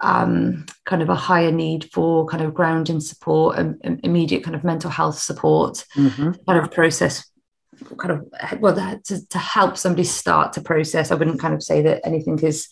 um, 0.00 0.66
kind 0.84 1.02
of 1.02 1.08
a 1.08 1.14
higher 1.14 1.50
need 1.50 1.90
for 1.92 2.26
kind 2.26 2.42
of 2.42 2.54
grounding 2.54 3.00
support 3.00 3.58
and, 3.58 3.80
and 3.82 4.00
immediate 4.04 4.44
kind 4.44 4.54
of 4.54 4.64
mental 4.64 4.90
health 4.90 5.18
support, 5.18 5.84
mm-hmm. 5.96 6.32
kind 6.46 6.64
of 6.64 6.70
process 6.70 7.30
kind 7.96 8.10
of 8.10 8.60
well 8.60 8.74
to, 9.04 9.28
to 9.28 9.38
help 9.38 9.76
somebody 9.76 10.04
start 10.04 10.52
to 10.52 10.60
process. 10.60 11.10
I 11.10 11.14
wouldn't 11.14 11.40
kind 11.40 11.54
of 11.54 11.62
say 11.62 11.82
that 11.82 12.04
anything 12.04 12.38
is 12.40 12.68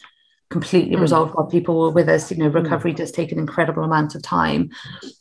completely 0.48 0.96
mm. 0.96 1.00
resolved 1.00 1.34
while 1.34 1.46
people 1.46 1.78
were 1.78 1.90
with 1.90 2.08
us. 2.08 2.30
You 2.30 2.38
know, 2.38 2.50
mm. 2.50 2.62
recovery 2.62 2.92
does 2.92 3.12
take 3.12 3.32
an 3.32 3.38
incredible 3.38 3.84
amount 3.84 4.14
of 4.14 4.22
time. 4.22 4.70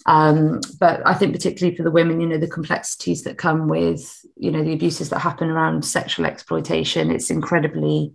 Um, 0.05 0.61
but 0.79 1.01
I 1.05 1.13
think 1.13 1.33
particularly 1.33 1.75
for 1.75 1.83
the 1.83 1.91
women, 1.91 2.21
you 2.21 2.27
know, 2.27 2.37
the 2.37 2.47
complexities 2.47 3.23
that 3.23 3.37
come 3.37 3.67
with, 3.67 4.23
you 4.35 4.51
know, 4.51 4.63
the 4.63 4.73
abuses 4.73 5.09
that 5.09 5.19
happen 5.19 5.49
around 5.49 5.85
sexual 5.85 6.25
exploitation, 6.25 7.11
it's 7.11 7.31
incredibly 7.31 8.13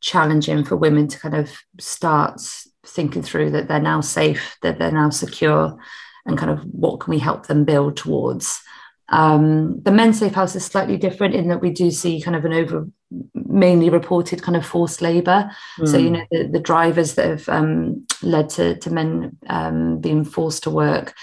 challenging 0.00 0.64
for 0.64 0.76
women 0.76 1.08
to 1.08 1.18
kind 1.18 1.34
of 1.34 1.50
start 1.78 2.40
thinking 2.86 3.22
through 3.22 3.50
that 3.50 3.68
they're 3.68 3.80
now 3.80 4.00
safe, 4.00 4.56
that 4.62 4.78
they're 4.78 4.92
now 4.92 5.10
secure, 5.10 5.78
and 6.26 6.38
kind 6.38 6.50
of 6.50 6.60
what 6.64 7.00
can 7.00 7.10
we 7.10 7.18
help 7.18 7.46
them 7.46 7.64
build 7.64 7.96
towards. 7.96 8.62
Um, 9.08 9.82
the 9.82 9.90
men's 9.90 10.18
safe 10.18 10.34
house 10.34 10.56
is 10.56 10.64
slightly 10.64 10.96
different 10.96 11.34
in 11.34 11.48
that 11.48 11.60
we 11.60 11.70
do 11.70 11.90
see 11.90 12.20
kind 12.20 12.36
of 12.36 12.44
an 12.44 12.52
over 12.54 12.88
mainly 13.34 13.90
reported 13.90 14.42
kind 14.42 14.56
of 14.56 14.64
forced 14.64 15.02
labour. 15.02 15.50
Mm. 15.78 15.88
So, 15.88 15.98
you 15.98 16.08
hmm. 16.08 16.14
know, 16.14 16.24
the, 16.30 16.48
the, 16.48 16.60
drivers 16.60 17.14
that 17.14 17.28
have 17.28 17.48
um, 17.48 18.06
led 18.22 18.48
to, 18.50 18.76
to 18.78 18.90
men 18.90 19.36
um, 19.48 20.00
being 20.00 20.24
forced 20.24 20.62
to 20.62 20.70
work, 20.70 21.14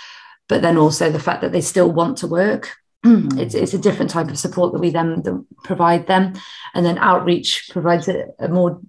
but 0.47 0.61
then 0.61 0.77
also 0.77 1.09
the 1.09 1.19
fact 1.19 1.41
that 1.41 1.51
they 1.51 1.61
still 1.61 1.91
want 1.91 2.17
to 2.19 2.27
work. 2.27 2.75
Mm. 3.05 3.37
It's, 3.39 3.55
it's 3.55 3.73
a 3.73 3.79
different 3.79 4.11
type 4.11 4.29
of 4.29 4.37
support 4.37 4.73
that 4.73 4.79
we 4.79 4.91
then 4.91 5.45
provide 5.63 6.05
them. 6.05 6.33
And 6.75 6.85
then 6.85 6.97
outreach 6.97 7.69
provides 7.71 8.07
a, 8.07 8.25
a 8.37 8.49
more 8.49 8.81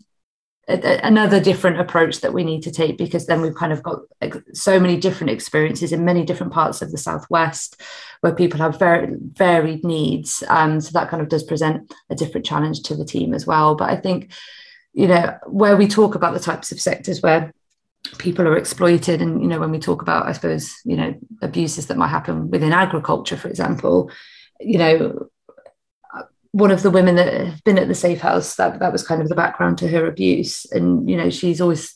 another 0.71 1.41
different 1.41 1.81
approach 1.81 2.21
that 2.21 2.33
we 2.33 2.45
need 2.45 2.63
to 2.63 2.71
take 2.71 2.99
because 2.99 3.27
then 3.27 3.41
we've 3.41 3.55
kind 3.55 3.73
of 3.73 3.83
got 3.83 4.01
so 4.53 4.79
many 4.79 4.97
different 4.97 5.31
experiences 5.31 5.93
in 5.93 6.05
many 6.05 6.25
different 6.25 6.53
parts 6.53 6.83
of 6.83 6.91
the 6.93 6.99
southwest 6.99 7.81
where 8.21 8.35
people 8.35 8.61
have 8.61 8.79
very 8.79 9.15
varied 9.33 9.85
needs. 9.85 10.43
Um, 10.49 10.81
so 10.81 10.91
that 10.93 11.09
kind 11.09 11.23
of 11.23 11.29
does 11.29 11.43
present 11.43 11.93
a 12.11 12.15
different 12.15 12.47
challenge 12.47 12.83
to 12.83 12.95
the 12.95 13.05
team 13.05 13.35
as 13.35 13.47
well. 13.47 13.75
But 13.75 13.91
i 13.91 13.97
think 13.97 14.33
you 14.93 15.07
know 15.07 15.39
where 15.47 15.77
we 15.77 15.87
talk 15.87 16.15
about 16.15 16.35
the 16.35 16.41
types 16.41 16.73
of 16.73 16.81
sectors 16.81 17.23
where 17.23 17.53
people 18.19 18.47
are 18.47 18.57
exploited 18.57 19.21
and 19.21 19.41
you 19.43 19.49
know 19.49 19.61
when 19.61 19.71
we 19.71 19.79
talk 19.79 20.03
about 20.03 20.27
i 20.27 20.33
suppose 20.33 20.75
you 20.85 20.97
know 20.97 21.15
abuses 21.43 21.87
that 21.87 21.97
might 21.97 22.09
happen 22.09 22.51
within 22.51 22.73
agriculture 22.73 23.37
for 23.37 23.49
example 23.49 24.11
you 24.59 24.79
know 24.79 25.30
one 26.53 26.71
of 26.71 26.83
the 26.83 26.91
women 26.91 27.15
that 27.17 27.33
have 27.33 27.65
been 27.65 27.79
at 27.79 27.89
the 27.89 27.95
safe 27.95 28.21
house 28.21 28.57
that 28.57 28.79
that 28.81 28.93
was 28.93 29.07
kind 29.07 29.23
of 29.23 29.29
the 29.29 29.35
background 29.35 29.79
to 29.79 29.89
her 29.89 30.07
abuse. 30.07 30.67
And 30.73 31.09
you 31.09 31.17
know 31.17 31.31
she's 31.31 31.61
always 31.61 31.95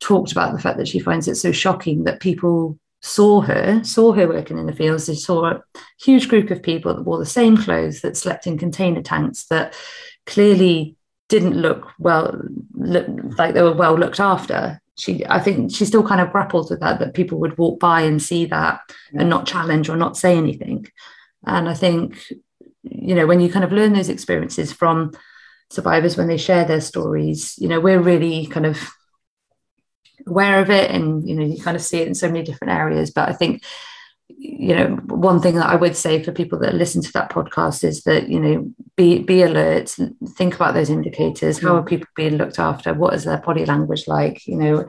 talked 0.00 0.32
about 0.32 0.52
the 0.52 0.60
fact 0.60 0.78
that 0.78 0.88
she 0.88 0.98
finds 0.98 1.28
it 1.28 1.36
so 1.36 1.52
shocking 1.52 2.04
that 2.04 2.20
people 2.20 2.78
saw 3.00 3.40
her 3.40 3.82
saw 3.84 4.12
her 4.12 4.26
working 4.26 4.58
in 4.58 4.66
the 4.66 4.72
fields. 4.72 5.06
They 5.06 5.14
saw 5.14 5.46
a 5.46 5.62
huge 6.00 6.28
group 6.28 6.50
of 6.50 6.62
people 6.62 6.94
that 6.94 7.02
wore 7.02 7.18
the 7.18 7.26
same 7.26 7.56
clothes 7.56 8.00
that 8.00 8.16
slept 8.16 8.46
in 8.46 8.58
container 8.58 9.02
tanks 9.02 9.46
that 9.46 9.74
clearly 10.26 10.96
didn't 11.28 11.54
look 11.54 11.92
well 11.98 12.40
look 12.74 13.06
like 13.36 13.54
they 13.54 13.62
were 13.62 13.72
well 13.72 13.96
looked 13.96 14.20
after. 14.20 14.80
She 14.96 15.24
i 15.26 15.38
think 15.38 15.72
she 15.72 15.84
still 15.84 16.02
kind 16.02 16.20
of 16.20 16.32
grapples 16.32 16.70
with 16.70 16.80
that 16.80 16.98
that 16.98 17.14
people 17.14 17.38
would 17.38 17.56
walk 17.56 17.78
by 17.78 18.00
and 18.00 18.20
see 18.20 18.46
that 18.46 18.80
and 19.14 19.30
not 19.30 19.46
challenge 19.46 19.88
or 19.88 19.96
not 19.96 20.16
say 20.16 20.36
anything. 20.36 20.88
And 21.46 21.68
i 21.68 21.74
think 21.74 22.32
you 22.82 23.14
know 23.14 23.26
when 23.26 23.40
you 23.40 23.50
kind 23.50 23.64
of 23.64 23.72
learn 23.72 23.92
those 23.92 24.08
experiences 24.08 24.72
from 24.72 25.12
survivors 25.70 26.16
when 26.16 26.28
they 26.28 26.36
share 26.36 26.64
their 26.64 26.80
stories 26.80 27.54
you 27.58 27.68
know 27.68 27.80
we're 27.80 28.00
really 28.00 28.46
kind 28.46 28.66
of 28.66 28.90
aware 30.26 30.60
of 30.60 30.70
it 30.70 30.90
and 30.90 31.28
you 31.28 31.34
know 31.34 31.44
you 31.44 31.60
kind 31.62 31.76
of 31.76 31.82
see 31.82 31.98
it 31.98 32.08
in 32.08 32.14
so 32.14 32.28
many 32.28 32.42
different 32.42 32.72
areas. 32.72 33.10
But 33.10 33.28
i 33.28 33.32
think 33.32 33.62
you 34.28 34.74
know 34.74 34.88
one 35.06 35.40
thing 35.40 35.54
that 35.54 35.70
i 35.70 35.74
would 35.74 35.96
say 35.96 36.22
for 36.22 36.32
people 36.32 36.58
that 36.58 36.74
listen 36.74 37.02
to 37.02 37.12
that 37.12 37.30
podcast 37.30 37.82
is 37.82 38.02
that 38.02 38.28
you 38.28 38.38
know 38.38 38.72
be 38.94 39.20
be 39.20 39.42
alert 39.42 39.96
think 40.36 40.54
about 40.54 40.74
those 40.74 40.90
indicators. 40.90 41.60
How 41.60 41.76
are 41.76 41.82
mm. 41.82 41.88
people 41.88 42.08
being 42.14 42.36
looked 42.36 42.58
after? 42.58 42.92
What 42.94 43.14
is 43.14 43.24
their 43.24 43.38
body 43.38 43.64
language 43.64 44.06
like? 44.06 44.46
You 44.46 44.56
know 44.56 44.86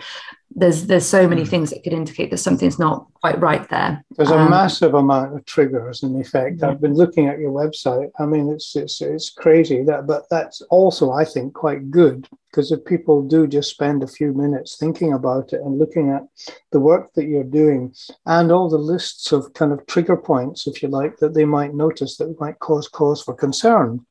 there's 0.56 0.88
there's 0.88 1.06
so 1.06 1.28
many 1.28 1.44
hmm. 1.44 1.50
things 1.50 1.70
that 1.70 1.84
could 1.84 1.94
indicate 1.94 2.32
that 2.32 2.38
something's 2.38 2.80
not 2.80 3.08
quite 3.14 3.40
right 3.40 3.70
there. 3.70 4.04
There's 4.16 4.32
a 4.32 4.38
um, 4.38 4.50
massive 4.50 4.94
amount 4.94 5.36
of 5.36 5.46
triggers 5.46 6.04
in 6.04 6.20
effect. 6.20 6.60
Yeah. 6.60 6.70
I've 6.70 6.82
been 6.82 6.96
looking 6.96 7.28
at 7.28 7.40
your 7.40 7.52
website. 7.52 8.10
I 8.20 8.26
mean, 8.26 8.50
it's 8.50 8.76
it's 8.76 9.02
it's 9.02 9.30
crazy 9.30 9.84
that, 9.84 10.08
but 10.08 10.24
that's 10.30 10.62
also 10.70 11.12
I 11.12 11.26
think 11.26 11.54
quite 11.54 11.92
good 11.92 12.28
because 12.50 12.72
if 12.72 12.84
people 12.86 13.22
do 13.22 13.46
just 13.46 13.70
spend 13.70 14.02
a 14.02 14.08
few 14.08 14.34
minutes 14.34 14.78
thinking 14.78 15.14
about 15.14 15.54
it 15.54 15.62
and 15.62 15.78
looking 15.78 16.10
at 16.10 16.24
the 16.72 16.80
work 16.80 17.14
that 17.14 17.26
you're 17.26 17.44
doing 17.44 17.94
and 18.26 18.52
all 18.52 18.70
the 18.70 18.78
lists 18.78 19.32
of 19.32 19.54
kind 19.54 19.72
of 19.72 19.86
trigger 19.86 20.18
points, 20.18 20.66
if 20.66 20.82
you 20.82 20.90
like, 20.90 21.18
that 21.18 21.36
they 21.36 21.46
might 21.46 21.76
notice 21.76 22.18
that 22.18 22.40
might 22.40 22.58
cause 22.60 22.88
cause 22.88 23.22
for 23.22 23.36
concern 23.36 24.06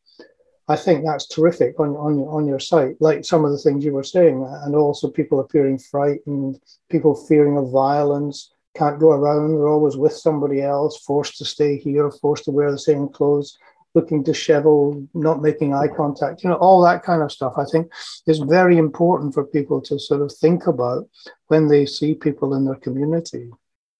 I 0.68 0.76
think 0.76 1.04
that's 1.04 1.26
terrific 1.28 1.80
on, 1.80 1.96
on, 1.96 2.18
on 2.20 2.46
your 2.46 2.60
site, 2.60 3.00
like 3.00 3.24
some 3.24 3.44
of 3.44 3.52
the 3.52 3.58
things 3.58 3.84
you 3.84 3.92
were 3.92 4.04
saying, 4.04 4.46
and 4.64 4.74
also 4.74 5.08
people 5.08 5.40
appearing 5.40 5.78
frightened, 5.78 6.60
people 6.90 7.14
fearing 7.14 7.56
of 7.56 7.70
violence, 7.70 8.52
can't 8.76 9.00
go 9.00 9.10
around, 9.10 9.54
they're 9.54 9.66
always 9.66 9.96
with 9.96 10.12
somebody 10.12 10.62
else, 10.62 11.02
forced 11.02 11.38
to 11.38 11.44
stay 11.44 11.78
here, 11.78 12.10
forced 12.10 12.44
to 12.44 12.50
wear 12.50 12.70
the 12.70 12.78
same 12.78 13.08
clothes, 13.08 13.56
looking 13.94 14.22
disheveled, 14.22 15.08
not 15.14 15.42
making 15.42 15.74
eye 15.74 15.88
contact, 15.88 16.44
you 16.44 16.50
know, 16.50 16.56
all 16.56 16.82
that 16.82 17.02
kind 17.02 17.22
of 17.22 17.32
stuff, 17.32 17.54
I 17.56 17.64
think 17.64 17.90
is 18.26 18.38
very 18.38 18.76
important 18.76 19.34
for 19.34 19.44
people 19.44 19.80
to 19.82 19.98
sort 19.98 20.20
of 20.20 20.32
think 20.32 20.66
about 20.66 21.08
when 21.46 21.68
they 21.68 21.86
see 21.86 22.14
people 22.14 22.54
in 22.54 22.64
their 22.64 22.76
community. 22.76 23.50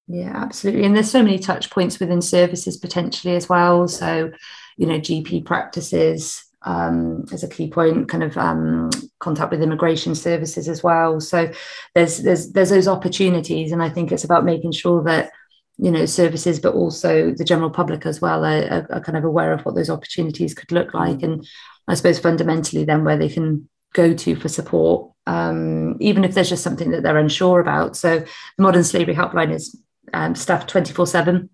Yeah, 0.07 0.33
absolutely. 0.35 0.85
And 0.85 0.95
there's 0.95 1.11
so 1.11 1.23
many 1.23 1.39
touch 1.39 1.71
points 1.71 1.99
within 1.99 2.23
services 2.23 2.77
potentially 2.77 3.37
as 3.37 3.49
well. 3.49 3.89
So, 3.89 4.31
you 4.77 4.87
know, 4.87 4.99
GP 4.99 5.45
practices, 5.45 6.45
um, 6.69 7.25
as 7.33 7.43
a 7.43 7.49
key 7.49 7.71
point, 7.71 8.11
kind 8.11 8.23
of 8.23 8.37
um, 8.37 8.91
contact 9.21 9.51
with 9.51 9.63
immigration 9.63 10.15
services 10.15 10.69
as 10.69 10.83
well. 10.83 11.19
So 11.19 11.51
there's 11.95 12.19
there's 12.19 12.53
there's 12.53 12.69
those 12.69 12.87
opportunities, 12.87 13.73
and 13.73 13.83
I 13.83 13.89
think 13.89 14.13
it's 14.13 14.25
about 14.25 14.45
making 14.45 14.73
sure 14.73 15.03
that 15.05 15.33
you 15.79 15.91
know 15.91 16.05
services, 16.05 16.61
but 16.61 16.75
also 16.75 17.33
the 17.33 17.45
general 17.45 17.71
public 17.71 18.05
as 18.05 18.21
well, 18.21 18.45
are, 18.45 18.87
are, 18.91 19.01
kind 19.01 19.17
of 19.17 19.25
aware 19.25 19.55
of 19.55 19.63
what 19.63 19.77
those 19.77 19.89
opportunities 19.89 20.53
could 20.53 20.71
look 20.71 20.93
like, 20.93 21.23
and 21.23 21.47
I 21.89 21.95
suppose 21.95 22.19
fundamentally 22.19 22.85
then 22.85 23.03
where 23.03 23.17
they 23.17 23.31
can 23.31 23.67
go 23.95 24.13
to 24.13 24.37
for 24.37 24.51
support, 24.51 25.11
um, 25.27 25.97
even 26.01 26.23
if 26.23 26.35
there's 26.35 26.51
just 26.51 26.63
something 26.63 26.91
that 26.91 27.03
they're 27.03 27.17
unsure 27.17 27.61
about. 27.61 27.97
So 27.97 28.19
the 28.19 28.63
Modern 28.63 28.85
Slavery 28.85 29.15
Helpline 29.15 29.55
is 29.55 29.75
um, 30.13 30.35
staffed 30.35 30.69
twenty 30.69 30.93
four 30.93 31.07
seven. 31.07 31.49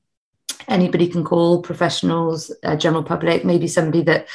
Anybody 0.66 1.06
can 1.06 1.22
call 1.22 1.62
professionals, 1.62 2.52
uh, 2.64 2.74
general 2.74 3.04
public, 3.04 3.44
maybe 3.44 3.68
somebody 3.68 4.02
that 4.04 4.26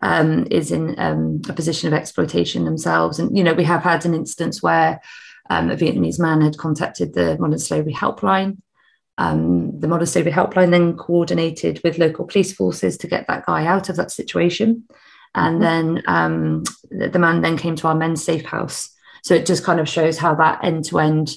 um, 0.00 0.46
is 0.50 0.72
in 0.72 0.98
um, 0.98 1.40
a 1.48 1.52
position 1.52 1.88
of 1.88 1.98
exploitation 1.98 2.64
themselves. 2.64 3.18
And, 3.18 3.36
you 3.36 3.42
know, 3.42 3.54
we 3.54 3.64
have 3.64 3.82
had 3.82 4.04
an 4.04 4.14
instance 4.14 4.62
where 4.62 5.00
um, 5.48 5.70
a 5.70 5.76
Vietnamese 5.76 6.18
man 6.18 6.40
had 6.40 6.58
contacted 6.58 7.14
the 7.14 7.36
modern 7.38 7.58
slavery 7.58 7.92
helpline. 7.92 8.58
Um, 9.18 9.80
the 9.80 9.88
modern 9.88 10.06
slavery 10.06 10.32
helpline 10.32 10.70
then 10.70 10.96
coordinated 10.96 11.80
with 11.82 11.98
local 11.98 12.26
police 12.26 12.52
forces 12.52 12.98
to 12.98 13.06
get 13.06 13.26
that 13.28 13.46
guy 13.46 13.64
out 13.64 13.88
of 13.88 13.96
that 13.96 14.10
situation. 14.10 14.84
And 15.34 15.60
mm-hmm. 15.60 15.94
then 15.94 16.02
um, 16.06 16.62
the, 16.90 17.08
the, 17.08 17.18
man 17.18 17.40
then 17.40 17.56
came 17.56 17.76
to 17.76 17.88
our 17.88 17.94
men's 17.94 18.22
safe 18.22 18.44
house. 18.44 18.90
So 19.22 19.34
it 19.34 19.46
just 19.46 19.64
kind 19.64 19.80
of 19.80 19.88
shows 19.88 20.18
how 20.18 20.34
that 20.34 20.64
end 20.64 20.84
to 20.86 20.98
end 20.98 21.36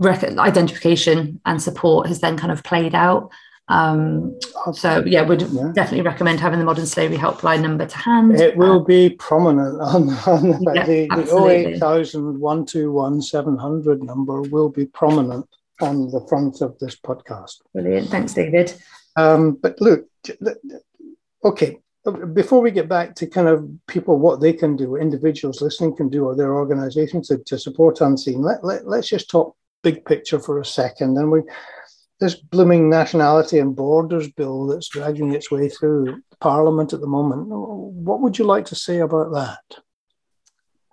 identification 0.00 1.40
and 1.44 1.62
support 1.62 2.06
has 2.06 2.20
then 2.20 2.36
kind 2.36 2.52
of 2.52 2.62
played 2.62 2.94
out 2.94 3.30
um, 3.68 4.38
so 4.72 5.04
yeah, 5.04 5.22
would 5.22 5.42
yeah. 5.42 5.70
definitely 5.74 6.02
recommend 6.02 6.40
having 6.40 6.58
the 6.58 6.64
modern 6.64 6.86
slavery 6.86 7.18
helpline 7.18 7.60
number 7.60 7.86
to 7.86 7.98
hand. 7.98 8.40
It 8.40 8.56
will 8.56 8.80
uh, 8.80 8.84
be 8.84 9.10
prominent 9.10 9.80
on, 9.80 10.08
on 10.26 10.62
yeah, 10.74 10.86
the, 10.86 11.08
the 11.08 11.74
08000 11.76 12.40
121 12.40 13.22
700 13.22 14.02
number 14.02 14.42
will 14.42 14.70
be 14.70 14.86
prominent 14.86 15.46
on 15.80 16.10
the 16.10 16.24
front 16.28 16.60
of 16.62 16.78
this 16.78 16.96
podcast. 16.96 17.60
Brilliant. 17.74 18.08
Thanks, 18.08 18.34
David. 18.34 18.74
Um, 19.16 19.58
but 19.60 19.80
look, 19.80 20.06
okay, 21.44 21.78
before 22.32 22.60
we 22.60 22.70
get 22.70 22.88
back 22.88 23.14
to 23.16 23.26
kind 23.26 23.48
of 23.48 23.68
people, 23.86 24.18
what 24.18 24.40
they 24.40 24.52
can 24.52 24.76
do, 24.76 24.96
individuals 24.96 25.60
listening 25.60 25.94
can 25.94 26.08
do, 26.08 26.24
or 26.24 26.34
their 26.34 26.54
organizations 26.54 27.28
to, 27.28 27.38
to 27.38 27.58
support 27.58 28.00
Unseen, 28.00 28.42
let, 28.42 28.64
let, 28.64 28.86
let's 28.86 29.08
just 29.08 29.28
talk 29.28 29.56
big 29.82 30.04
picture 30.04 30.38
for 30.38 30.60
a 30.60 30.64
second. 30.64 31.18
And 31.18 31.30
we 31.30 31.42
this 32.20 32.34
blooming 32.34 32.90
nationality 32.90 33.58
and 33.58 33.76
borders 33.76 34.28
bill 34.32 34.66
that's 34.66 34.88
dragging 34.88 35.32
its 35.32 35.50
way 35.50 35.68
through 35.68 36.22
Parliament 36.40 36.92
at 36.92 37.00
the 37.00 37.06
moment. 37.06 37.46
What 37.46 38.20
would 38.20 38.38
you 38.38 38.44
like 38.44 38.66
to 38.66 38.74
say 38.74 38.98
about 38.98 39.32
that? 39.32 39.80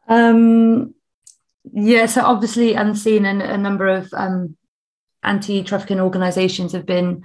Um, 0.07 0.93
yeah, 1.73 2.05
so 2.05 2.21
obviously, 2.21 2.73
Unseen 2.73 3.25
and 3.25 3.41
a 3.41 3.57
number 3.57 3.87
of 3.87 4.07
um, 4.13 4.55
anti 5.23 5.63
trafficking 5.63 5.99
organisations 5.99 6.73
have 6.73 6.85
been 6.85 7.23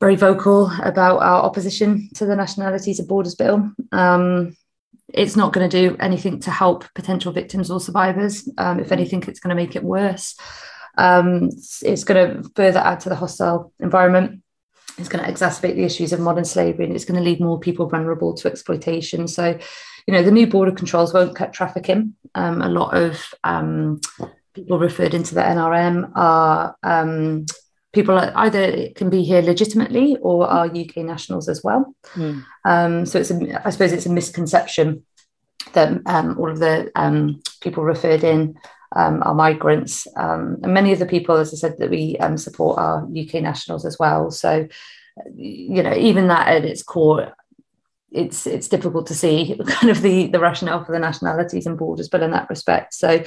very 0.00 0.16
vocal 0.16 0.70
about 0.82 1.18
our 1.18 1.42
opposition 1.42 2.08
to 2.14 2.26
the 2.26 2.36
Nationalities 2.36 2.98
and 2.98 3.08
Borders 3.08 3.34
Bill. 3.34 3.72
Um, 3.92 4.56
it's 5.12 5.36
not 5.36 5.52
going 5.52 5.68
to 5.68 5.88
do 5.88 5.96
anything 6.00 6.40
to 6.40 6.50
help 6.50 6.84
potential 6.94 7.32
victims 7.32 7.70
or 7.70 7.80
survivors. 7.80 8.48
Um, 8.58 8.80
if 8.80 8.92
anything, 8.92 9.22
it's 9.26 9.40
going 9.40 9.54
to 9.54 9.62
make 9.62 9.76
it 9.76 9.84
worse. 9.84 10.36
Um, 10.98 11.48
it's 11.82 12.04
going 12.04 12.42
to 12.42 12.50
further 12.54 12.80
add 12.80 13.00
to 13.00 13.08
the 13.08 13.14
hostile 13.14 13.72
environment. 13.80 14.42
It's 14.98 15.08
going 15.08 15.24
to 15.24 15.30
exacerbate 15.30 15.76
the 15.76 15.84
issues 15.84 16.12
of 16.12 16.20
modern 16.20 16.44
slavery 16.44 16.84
and 16.84 16.94
it's 16.94 17.06
going 17.06 17.18
to 17.18 17.24
leave 17.24 17.40
more 17.40 17.58
people 17.58 17.88
vulnerable 17.88 18.34
to 18.34 18.48
exploitation. 18.48 19.26
So, 19.26 19.58
you 20.06 20.12
know, 20.12 20.22
the 20.22 20.30
new 20.30 20.46
border 20.46 20.72
controls 20.72 21.14
won't 21.14 21.34
cut 21.34 21.52
trafficking. 21.52 22.14
Um, 22.34 22.60
a 22.60 22.68
lot 22.68 22.94
of 22.94 23.34
um, 23.42 24.00
people 24.54 24.78
referred 24.78 25.14
into 25.14 25.34
the 25.34 25.40
NRM 25.40 26.12
are 26.14 26.76
um, 26.82 27.46
people 27.92 28.18
either 28.18 28.88
can 28.90 29.10
be 29.10 29.22
here 29.22 29.42
legitimately 29.42 30.16
or 30.20 30.46
are 30.46 30.66
UK 30.66 30.98
nationals 30.98 31.48
as 31.48 31.62
well. 31.62 31.94
Mm. 32.14 32.44
Um, 32.64 33.06
so 33.06 33.18
it's 33.18 33.30
a, 33.30 33.66
I 33.66 33.70
suppose 33.70 33.92
it's 33.92 34.06
a 34.06 34.12
misconception 34.12 35.04
that 35.74 36.00
um, 36.06 36.38
all 36.38 36.50
of 36.50 36.58
the 36.58 36.90
um, 36.94 37.42
people 37.60 37.84
referred 37.84 38.24
in 38.24 38.56
um, 38.96 39.22
are 39.22 39.34
migrants. 39.34 40.06
Um, 40.16 40.58
and 40.62 40.74
many 40.74 40.92
of 40.92 40.98
the 40.98 41.06
people, 41.06 41.36
as 41.36 41.52
I 41.52 41.56
said, 41.56 41.78
that 41.78 41.90
we 41.90 42.16
um, 42.18 42.36
support 42.36 42.78
are 42.78 43.04
UK 43.04 43.34
nationals 43.34 43.84
as 43.84 43.98
well. 43.98 44.30
So, 44.30 44.68
you 45.34 45.82
know, 45.82 45.94
even 45.94 46.28
that 46.28 46.48
at 46.48 46.64
its 46.64 46.82
core, 46.82 47.34
it's 48.10 48.46
it's 48.46 48.68
difficult 48.68 49.06
to 49.06 49.14
see 49.14 49.58
kind 49.66 49.90
of 49.90 50.02
the 50.02 50.26
the 50.26 50.40
rationale 50.40 50.84
for 50.84 50.92
the 50.92 50.98
nationalities 50.98 51.64
and 51.64 51.78
borders 51.78 52.08
but 52.08 52.22
in 52.22 52.30
that 52.32 52.50
respect. 52.50 52.94
So, 52.94 53.24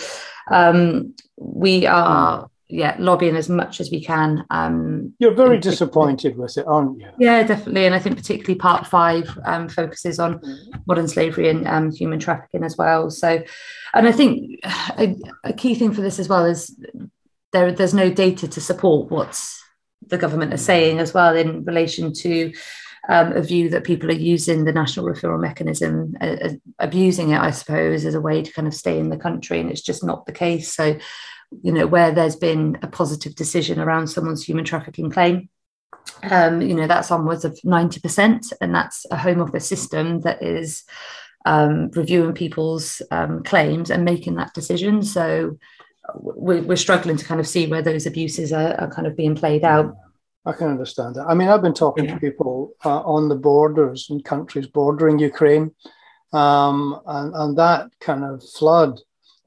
um, 0.51 1.15
we 1.37 1.85
are 1.85 2.49
yeah, 2.67 2.95
lobbying 2.97 3.35
as 3.35 3.47
much 3.47 3.79
as 3.79 3.91
we 3.91 4.03
can. 4.03 4.43
Um, 4.49 5.13
You're 5.19 5.35
very 5.35 5.59
disappointed 5.59 6.35
with 6.35 6.57
it, 6.57 6.65
aren't 6.65 6.99
you? 6.99 7.07
Yeah, 7.19 7.43
definitely. 7.43 7.85
And 7.85 7.93
I 7.93 7.99
think 7.99 8.15
particularly 8.15 8.55
part 8.55 8.87
five 8.87 9.37
um, 9.45 9.69
focuses 9.69 10.19
on 10.19 10.41
modern 10.87 11.07
slavery 11.07 11.49
and 11.49 11.67
um, 11.67 11.91
human 11.91 12.19
trafficking 12.19 12.63
as 12.63 12.75
well. 12.75 13.11
So, 13.11 13.43
and 13.93 14.07
I 14.07 14.11
think 14.11 14.59
a, 14.97 15.15
a, 15.43 15.53
key 15.53 15.75
thing 15.75 15.93
for 15.93 16.01
this 16.01 16.17
as 16.17 16.27
well 16.27 16.45
is 16.45 16.75
there, 17.53 17.71
there's 17.71 17.93
no 17.93 18.09
data 18.09 18.47
to 18.47 18.61
support 18.61 19.11
what 19.11 19.39
the 20.07 20.17
government 20.17 20.53
is 20.53 20.65
saying 20.65 20.99
as 20.99 21.13
well 21.13 21.35
in 21.35 21.63
relation 21.65 22.13
to 22.13 22.51
um, 23.09 23.33
a 23.33 23.41
view 23.41 23.69
that 23.69 23.83
people 23.83 24.09
are 24.09 24.13
using 24.13 24.65
the 24.65 24.73
national 24.73 25.05
referral 25.05 25.39
mechanism, 25.39 26.15
uh, 26.19 26.37
uh, 26.41 26.49
abusing 26.79 27.29
it, 27.29 27.39
I 27.39 27.51
suppose, 27.51 28.05
as 28.05 28.15
a 28.15 28.21
way 28.21 28.41
to 28.41 28.51
kind 28.51 28.67
of 28.67 28.73
stay 28.73 28.99
in 28.99 29.09
the 29.09 29.17
country. 29.17 29.59
And 29.59 29.69
it's 29.69 29.81
just 29.81 30.03
not 30.03 30.25
the 30.25 30.31
case. 30.31 30.73
So, 30.73 30.97
you 31.61 31.71
know, 31.71 31.87
where 31.87 32.11
there's 32.11 32.35
been 32.35 32.77
a 32.81 32.87
positive 32.87 33.35
decision 33.35 33.79
around 33.79 34.07
someone's 34.07 34.43
human 34.43 34.65
trafficking 34.65 35.09
claim, 35.09 35.49
um, 36.23 36.61
you 36.61 36.75
know, 36.75 36.87
that's 36.87 37.11
onwards 37.11 37.45
of 37.45 37.59
90%. 37.65 38.53
And 38.61 38.73
that's 38.73 39.05
a 39.11 39.17
Home 39.17 39.41
Office 39.41 39.67
system 39.67 40.21
that 40.21 40.43
is 40.43 40.83
um, 41.45 41.89
reviewing 41.91 42.33
people's 42.33 43.01
um, 43.11 43.43
claims 43.43 43.89
and 43.89 44.03
making 44.03 44.35
that 44.35 44.53
decision. 44.53 45.03
So 45.03 45.57
we're, 46.15 46.61
we're, 46.61 46.75
struggling 46.75 47.17
to 47.17 47.25
kind 47.25 47.39
of 47.39 47.47
see 47.47 47.67
where 47.67 47.81
those 47.81 48.05
abuses 48.05 48.51
are, 48.51 48.73
are, 48.79 48.91
kind 48.91 49.07
of 49.07 49.15
being 49.15 49.35
played 49.35 49.63
out. 49.63 49.95
I 50.45 50.51
can 50.51 50.67
understand 50.67 51.15
that. 51.15 51.25
I 51.27 51.33
mean, 51.33 51.47
I've 51.47 51.61
been 51.61 51.73
talking 51.73 52.05
yeah. 52.05 52.15
to 52.15 52.19
people 52.19 52.73
uh, 52.83 53.01
on 53.01 53.29
the 53.29 53.35
borders 53.35 54.07
and 54.09 54.23
countries 54.23 54.67
bordering 54.67 55.17
Ukraine, 55.17 55.71
um, 56.33 56.99
and, 57.07 57.33
and 57.33 57.57
that 57.57 57.89
kind 57.99 58.23
of 58.23 58.43
flood 58.43 58.99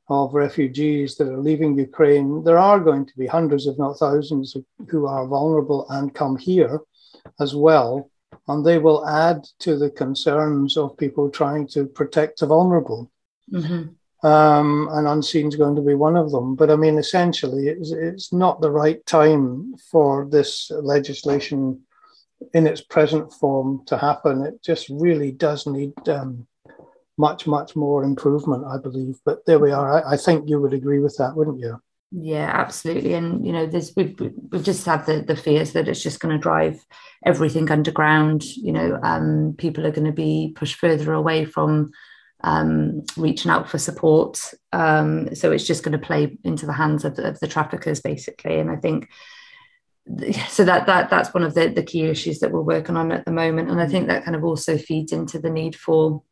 of 0.09 0.35
refugees 0.35 1.17
that 1.17 1.29
are 1.29 1.39
leaving 1.39 1.77
Ukraine, 1.77 2.43
there 2.43 2.59
are 2.59 2.81
going 2.81 3.05
to 3.07 3.17
be 3.17 3.27
hundreds, 3.27 3.67
if 3.67 3.79
not 3.79 3.99
thousands, 3.99 4.57
who 4.89 5.07
are 5.07 5.27
vulnerable 5.27 5.87
and 5.91 6.15
come 6.15 6.37
here 6.37 6.81
as 7.41 7.55
well. 7.55 8.11
And 8.47 8.65
they 8.65 8.79
will 8.79 9.07
add 9.07 9.47
to 9.61 9.77
the 9.77 9.91
concerns 9.91 10.77
of 10.77 10.97
people 10.97 11.29
trying 11.29 11.67
to 11.69 11.87
protect 11.87 12.41
the 12.41 12.47
vulnerable. 12.47 13.11
Mm-hmm. 13.53 14.27
Um, 14.27 14.89
and 14.91 15.07
unseen 15.07 15.49
is 15.49 15.57
going 15.57 15.77
to 15.77 15.83
be 15.83 15.95
one 15.95 16.17
of 16.17 16.33
them. 16.33 16.57
But 16.57 16.71
I 16.71 16.77
mean, 16.77 16.99
essentially, 16.99 17.69
it's, 17.69 17.93
it's 17.93 18.33
not 18.33 18.61
the 18.61 18.71
right 18.71 19.05
time 19.07 19.75
for 19.91 20.27
this 20.29 20.71
legislation 20.71 21.83
in 22.55 22.67
its 22.67 22.81
present 22.81 23.33
form 23.33 23.83
to 23.87 23.99
happen. 23.99 24.43
It 24.43 24.63
just 24.63 24.89
really 24.89 25.31
does 25.31 25.67
need 25.67 25.93
um, 26.09 26.47
much, 27.19 27.47
much 27.47 27.77
more 27.77 28.05
improvement, 28.05 28.65
I 28.65 28.79
believe. 28.79 29.17
But 29.25 29.45
there 29.45 29.59
we 29.59 29.73
are. 29.73 30.03
I, 30.05 30.15
I 30.15 30.17
think 30.17 30.49
you 30.49 30.61
would 30.61 30.73
agree 30.73 31.01
with 31.01 31.17
that, 31.19 31.37
wouldn't 31.37 31.61
you? 31.61 31.79
Yeah, 32.11 32.51
absolutely. 32.55 33.13
And 33.15 33.45
you 33.45 33.53
know, 33.53 33.67
there's 33.67 33.95
we've, 33.95 34.19
we've 34.19 34.65
just 34.65 34.87
had 34.87 35.05
the 35.05 35.21
the 35.21 35.37
fears 35.37 35.73
that 35.73 35.89
it's 35.89 36.03
just 36.03 36.21
going 36.21 36.35
to 36.35 36.41
drive 36.41 36.83
everything 37.27 37.71
underground. 37.71 38.45
You 38.45 38.73
know, 38.73 38.99
um, 39.03 39.55
people 39.59 39.87
are 39.87 39.91
going 39.91 40.07
to 40.07 40.13
be 40.13 40.55
pushed 40.57 40.77
further 40.77 41.13
away 41.13 41.45
from 41.45 41.91
um, 42.45 43.05
reaching 43.17 43.51
out 43.51 43.69
for 43.69 43.79
support. 43.79 44.55
Um, 44.73 45.35
so 45.35 45.53
it's 45.53 45.67
just 45.67 45.83
going 45.83 45.99
to 45.99 46.07
play 46.07 46.39
into 46.45 46.65
the 46.65 46.73
hands 46.73 47.05
of, 47.05 47.19
of 47.19 47.39
the 47.41 47.49
traffickers, 47.49 48.01
basically. 48.01 48.59
And 48.59 48.71
I 48.71 48.77
think 48.77 49.09
so 50.49 50.65
that 50.65 50.87
that 50.87 51.11
that's 51.11 51.35
one 51.35 51.43
of 51.43 51.55
the, 51.55 51.69
the 51.69 51.83
key 51.83 52.05
issues 52.05 52.39
that 52.39 52.53
we're 52.53 52.63
working 52.63 52.97
on 52.97 53.13
at 53.13 53.27
the 53.27 53.33
moment. 53.33 53.71
And 53.71 53.81
I 53.83 53.87
think 53.87 54.07
that 54.07 54.25
kind 54.25 54.37
of 54.37 54.45
also 54.45 54.79
feeds 54.79 55.13
into 55.13 55.39
the 55.39 55.51
need 55.51 55.77
for 55.77 56.23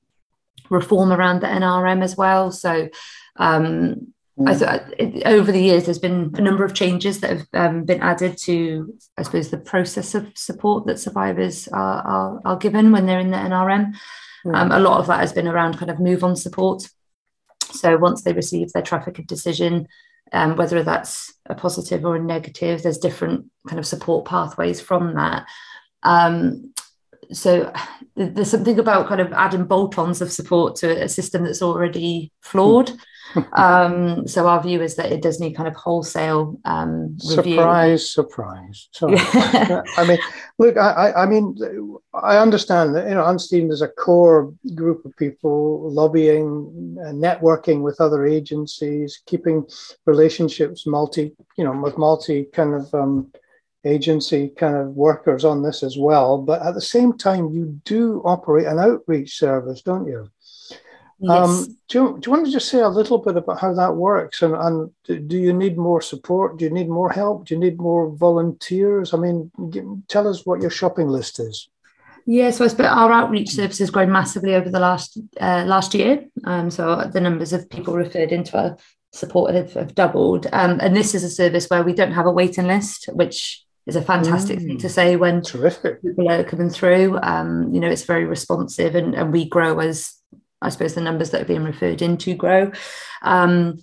reform 0.69 1.13
around 1.13 1.41
the 1.41 1.47
NRM 1.47 2.03
as 2.03 2.17
well. 2.17 2.51
So 2.51 2.89
um, 3.37 4.13
I 4.39 4.53
mm. 4.53 4.59
thought 4.59 4.95
it, 4.99 5.27
over 5.27 5.51
the 5.51 5.63
years 5.63 5.85
there's 5.85 5.99
been 5.99 6.35
a 6.37 6.43
number 6.43 6.65
of 6.65 6.75
changes 6.75 7.21
that 7.21 7.31
have 7.31 7.47
um, 7.55 7.85
been 7.85 8.03
added 8.03 8.37
to, 8.39 8.95
I 9.17 9.23
suppose, 9.23 9.51
the 9.51 9.59
process 9.59 10.15
of 10.15 10.31
support 10.37 10.87
that 10.87 10.99
survivors 10.99 11.69
are, 11.69 12.03
are, 12.03 12.41
are 12.45 12.57
given 12.57 12.93
when 12.93 13.07
they're 13.07 13.21
in 13.21 13.31
the 13.31 13.39
NRM. 13.39 13.97
Mm. 14.45 14.55
Um, 14.55 14.73
a 14.73 14.81
lot 14.81 15.01
of 15.01 15.07
that 15.07 15.21
has 15.21 15.33
been 15.33 15.49
around 15.49 15.79
kind 15.79 15.91
of 15.91 16.01
move 16.01 16.23
on 16.23 16.37
support. 16.37 16.87
So 17.73 17.97
once 17.97 18.23
they 18.23 18.33
receive 18.33 18.73
their 18.73 18.83
trafficker 18.83 19.23
decision, 19.23 19.89
um, 20.33 20.57
whether 20.57 20.83
that's 20.83 21.33
a 21.47 21.55
positive 21.55 22.05
or 22.05 22.17
a 22.17 22.23
negative, 22.23 22.83
there's 22.83 22.99
different 22.99 23.47
kind 23.69 23.79
of 23.79 23.87
support 23.87 24.27
pathways 24.27 24.81
from 24.81 25.15
that. 25.15 25.47
Um, 26.03 26.75
so 27.33 27.73
there's 28.17 28.51
something 28.51 28.79
about 28.79 29.09
kind 29.09 29.21
of 29.21 29.33
adding 29.33 29.65
bolt-ons 29.65 30.21
of 30.21 30.33
support 30.33 30.77
to 30.77 31.05
a 31.05 31.09
system 31.09 31.45
that's 31.45 31.63
already 31.63 32.33
flawed. 32.41 32.93
um, 33.53 34.27
so 34.27 34.47
our 34.47 34.63
view 34.63 34.81
is 34.81 34.95
that 34.97 35.13
it 35.13 35.21
does 35.21 35.41
need 35.41 35.55
kind 35.55 35.69
of 35.69 35.75
wholesale 35.75 36.59
um, 36.65 37.17
review. 37.37 37.57
Surprise, 37.57 38.11
surprise. 38.11 38.89
I 39.03 40.05
mean, 40.07 40.19
look, 40.59 40.77
I, 40.77 41.13
I, 41.13 41.27
mean, 41.27 41.57
I 42.15 42.39
understand 42.39 42.95
that 42.95 43.09
you 43.09 43.15
know 43.15 43.27
Unseen 43.27 43.71
is 43.71 43.83
a 43.83 43.89
core 43.89 44.55
group 44.75 45.05
of 45.05 45.17
people 45.17 45.91
lobbying, 45.93 46.97
uh, 47.05 47.11
networking 47.11 47.83
with 47.83 48.01
other 48.01 48.27
agencies, 48.27 49.21
keeping 49.27 49.67
relationships 50.07 50.87
multi, 50.87 51.35
you 51.57 51.65
know, 51.65 51.79
with 51.79 51.99
multi 51.99 52.45
kind 52.45 52.75
of. 52.75 52.95
Um, 52.95 53.33
agency 53.87 54.49
kind 54.49 54.77
of 54.77 54.89
workers 54.89 55.45
on 55.45 55.63
this 55.63 55.83
as 55.83 55.97
well. 55.97 56.39
But 56.39 56.63
at 56.63 56.75
the 56.75 56.81
same 56.81 57.17
time, 57.17 57.51
you 57.51 57.81
do 57.85 58.23
operate 58.25 58.67
an 58.67 58.79
outreach 58.79 59.39
service, 59.39 59.83
don't 59.83 60.07
you? 60.07 60.31
Yes. 61.19 61.49
Um, 61.49 61.77
do, 61.89 61.99
you, 61.99 62.19
do 62.19 62.27
you 62.27 62.33
want 62.33 62.47
to 62.47 62.53
just 62.53 62.69
say 62.69 62.81
a 62.81 62.89
little 62.89 63.19
bit 63.19 63.37
about 63.37 63.59
how 63.59 63.73
that 63.73 63.97
works? 63.97 64.43
And, 64.43 64.55
and 64.55 65.29
do 65.29 65.39
you 65.39 65.53
need 65.53 65.79
more 65.79 66.03
support? 66.03 66.59
Do 66.59 66.67
you 66.67 66.71
need 66.71 66.91
more 66.91 67.11
help? 67.11 67.47
Do 67.47 67.55
you 67.55 67.61
need 67.61 67.79
more 67.79 68.11
volunteers? 68.11 69.15
I 69.15 69.17
mean, 69.17 69.51
tell 70.09 70.29
us 70.29 70.45
what 70.45 70.61
your 70.61 70.71
shopping 70.71 71.09
list 71.09 71.41
is. 71.41 71.69
Yeah, 72.27 72.51
so 72.51 72.67
our 72.85 73.13
outreach 73.13 73.51
service 73.51 73.79
has 73.79 73.91
grown 73.91 74.11
massively 74.11 74.57
over 74.57 74.69
the 74.69 74.81
last 74.81 75.17
uh, 75.41 75.63
last 75.65 75.95
year. 75.95 76.25
Um, 76.45 76.71
so 76.71 77.09
the 77.13 77.21
numbers 77.21 77.53
of 77.53 77.71
people 77.71 77.95
referred 77.95 78.33
into 78.33 78.59
our 78.59 78.77
support 79.13 79.55
have, 79.55 79.73
have 79.75 79.95
doubled. 79.95 80.49
Um, 80.53 80.81
and 80.81 80.95
this 80.95 81.15
is 81.15 81.23
a 81.23 81.31
service 81.31 81.69
where 81.69 81.85
we 81.85 81.95
don't 81.95 82.13
have 82.13 82.27
a 82.27 82.33
waiting 82.33 82.67
list, 82.67 83.09
which 83.13 83.65
is 83.87 83.97
a 83.97 84.03
fantastic 84.03 84.59
mm. 84.59 84.67
thing 84.67 84.79
to 84.79 84.89
mm. 84.89 84.91
say 84.91 85.17
when 85.17 85.43
Terrific. 85.43 86.03
people 86.03 86.29
are 86.31 86.45
coming 86.45 86.71
through. 86.71 87.19
Um, 87.23 87.73
you 87.73 87.81
know, 87.81 87.89
it's 87.89 88.05
very 88.05 88.25
responsive 88.25 88.95
and, 88.95 89.15
and 89.15 89.33
we 89.33 89.49
grow 89.49 89.79
as 89.79 90.15
I 90.63 90.71
suppose 90.71 90.95
the 90.95 91.01
numbers 91.01 91.31
that 91.31 91.43
are 91.43 91.47
being 91.47 91.65
referred 91.65 92.03
into 92.03 92.35
grow. 92.35 92.73
Um, 93.23 93.79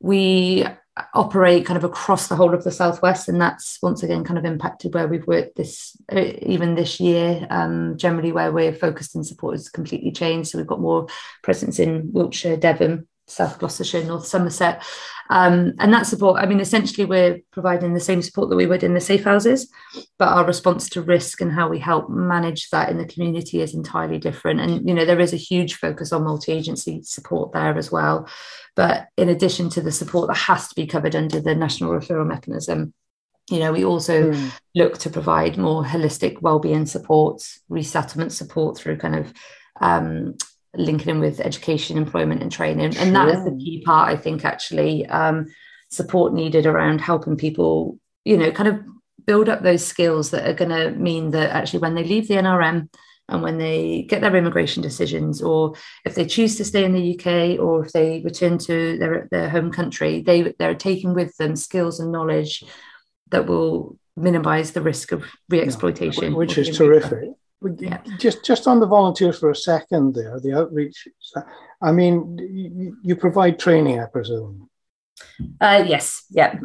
we 0.00 0.66
operate 1.14 1.66
kind 1.66 1.76
of 1.76 1.84
across 1.84 2.28
the 2.28 2.36
whole 2.36 2.54
of 2.54 2.64
the 2.64 2.70
southwest 2.70 3.28
and 3.28 3.38
that's 3.40 3.78
once 3.82 4.02
again 4.02 4.24
kind 4.24 4.38
of 4.38 4.46
impacted 4.46 4.94
where 4.94 5.06
we've 5.06 5.26
worked 5.26 5.54
this 5.56 5.94
uh, 6.10 6.32
even 6.40 6.74
this 6.74 6.98
year 6.98 7.46
um, 7.50 7.98
generally 7.98 8.32
where 8.32 8.50
we're 8.50 8.72
focused 8.72 9.14
and 9.14 9.26
support 9.26 9.54
has 9.54 9.68
completely 9.68 10.10
changed 10.10 10.48
so 10.48 10.58
we've 10.58 10.66
got 10.66 10.80
more 10.80 11.06
presence 11.42 11.78
in 11.78 12.10
wiltshire 12.12 12.56
devon 12.56 13.06
South 13.26 13.58
Gloucestershire, 13.58 14.04
North 14.04 14.26
Somerset. 14.26 14.82
Um, 15.28 15.72
and 15.80 15.92
that 15.92 16.06
support, 16.06 16.40
I 16.40 16.46
mean, 16.46 16.60
essentially, 16.60 17.04
we're 17.04 17.40
providing 17.50 17.94
the 17.94 18.00
same 18.00 18.22
support 18.22 18.48
that 18.50 18.56
we 18.56 18.66
would 18.66 18.84
in 18.84 18.94
the 18.94 19.00
safe 19.00 19.24
houses, 19.24 19.68
but 20.18 20.28
our 20.28 20.46
response 20.46 20.88
to 20.90 21.02
risk 21.02 21.40
and 21.40 21.50
how 21.50 21.68
we 21.68 21.80
help 21.80 22.08
manage 22.08 22.70
that 22.70 22.90
in 22.90 22.98
the 22.98 23.06
community 23.06 23.60
is 23.60 23.74
entirely 23.74 24.18
different. 24.18 24.60
And, 24.60 24.88
you 24.88 24.94
know, 24.94 25.04
there 25.04 25.20
is 25.20 25.32
a 25.32 25.38
huge 25.38 25.74
focus 25.74 26.12
on 26.12 26.24
multi 26.24 26.52
agency 26.52 27.02
support 27.02 27.52
there 27.52 27.76
as 27.76 27.90
well. 27.90 28.28
But 28.76 29.08
in 29.16 29.28
addition 29.28 29.68
to 29.70 29.80
the 29.80 29.92
support 29.92 30.28
that 30.28 30.36
has 30.36 30.68
to 30.68 30.74
be 30.74 30.86
covered 30.86 31.16
under 31.16 31.40
the 31.40 31.54
national 31.54 31.90
referral 31.90 32.26
mechanism, 32.26 32.94
you 33.50 33.60
know, 33.60 33.72
we 33.72 33.84
also 33.84 34.32
mm. 34.32 34.52
look 34.74 34.98
to 34.98 35.10
provide 35.10 35.56
more 35.56 35.84
holistic 35.84 36.42
wellbeing 36.42 36.86
support, 36.86 37.42
resettlement 37.68 38.32
support 38.32 38.76
through 38.76 38.98
kind 38.98 39.14
of 39.16 39.32
um, 39.80 40.36
linking 40.76 41.08
in 41.08 41.20
with 41.20 41.40
education, 41.40 41.96
employment, 41.96 42.42
and 42.42 42.52
training. 42.52 42.96
And 42.96 43.14
that 43.14 43.28
is 43.28 43.44
the 43.44 43.56
key 43.56 43.82
part, 43.84 44.10
I 44.10 44.16
think, 44.16 44.44
actually, 44.44 45.06
um, 45.06 45.46
support 45.90 46.32
needed 46.32 46.66
around 46.66 47.00
helping 47.00 47.36
people, 47.36 47.98
you 48.24 48.36
know, 48.36 48.50
kind 48.50 48.68
of 48.68 48.80
build 49.26 49.48
up 49.48 49.62
those 49.62 49.84
skills 49.84 50.30
that 50.30 50.48
are 50.48 50.54
going 50.54 50.70
to 50.70 50.90
mean 50.98 51.30
that 51.30 51.50
actually 51.50 51.80
when 51.80 51.94
they 51.94 52.04
leave 52.04 52.28
the 52.28 52.34
NRM 52.34 52.88
and 53.28 53.42
when 53.42 53.58
they 53.58 54.02
get 54.02 54.20
their 54.20 54.36
immigration 54.36 54.82
decisions, 54.82 55.42
or 55.42 55.74
if 56.04 56.14
they 56.14 56.24
choose 56.26 56.56
to 56.56 56.64
stay 56.64 56.84
in 56.84 56.92
the 56.92 57.18
UK, 57.18 57.58
or 57.58 57.84
if 57.84 57.92
they 57.92 58.20
return 58.20 58.56
to 58.58 58.96
their, 58.98 59.26
their 59.32 59.48
home 59.48 59.72
country, 59.72 60.22
they, 60.22 60.54
they're 60.58 60.76
taking 60.76 61.12
with 61.12 61.36
them 61.36 61.56
skills 61.56 61.98
and 61.98 62.12
knowledge 62.12 62.62
that 63.30 63.46
will 63.46 63.98
minimize 64.16 64.72
the 64.72 64.80
risk 64.80 65.10
of 65.10 65.24
re-exploitation. 65.48 66.32
Yeah, 66.32 66.38
which 66.38 66.56
is 66.56 66.76
terrific 66.76 67.30
yeah. 67.78 68.00
Just 68.18 68.44
just 68.44 68.66
on 68.66 68.80
the 68.80 68.86
volunteers 68.86 69.38
for 69.38 69.50
a 69.50 69.56
second 69.56 70.14
there, 70.14 70.38
the 70.40 70.52
outreach. 70.54 71.08
I 71.82 71.92
mean, 71.92 72.96
you, 73.02 73.16
provide 73.16 73.58
training, 73.58 74.00
I 74.00 74.06
presume. 74.06 74.68
Uh, 75.60 75.84
yes. 75.86 76.24
Yeah. 76.30 76.58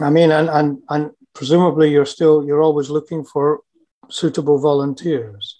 I 0.00 0.10
mean, 0.10 0.30
and, 0.30 0.48
and 0.48 0.82
and 0.88 1.10
presumably 1.34 1.90
you're 1.90 2.06
still 2.06 2.44
you're 2.44 2.62
always 2.62 2.90
looking 2.90 3.24
for 3.24 3.60
suitable 4.08 4.58
volunteers. 4.58 5.58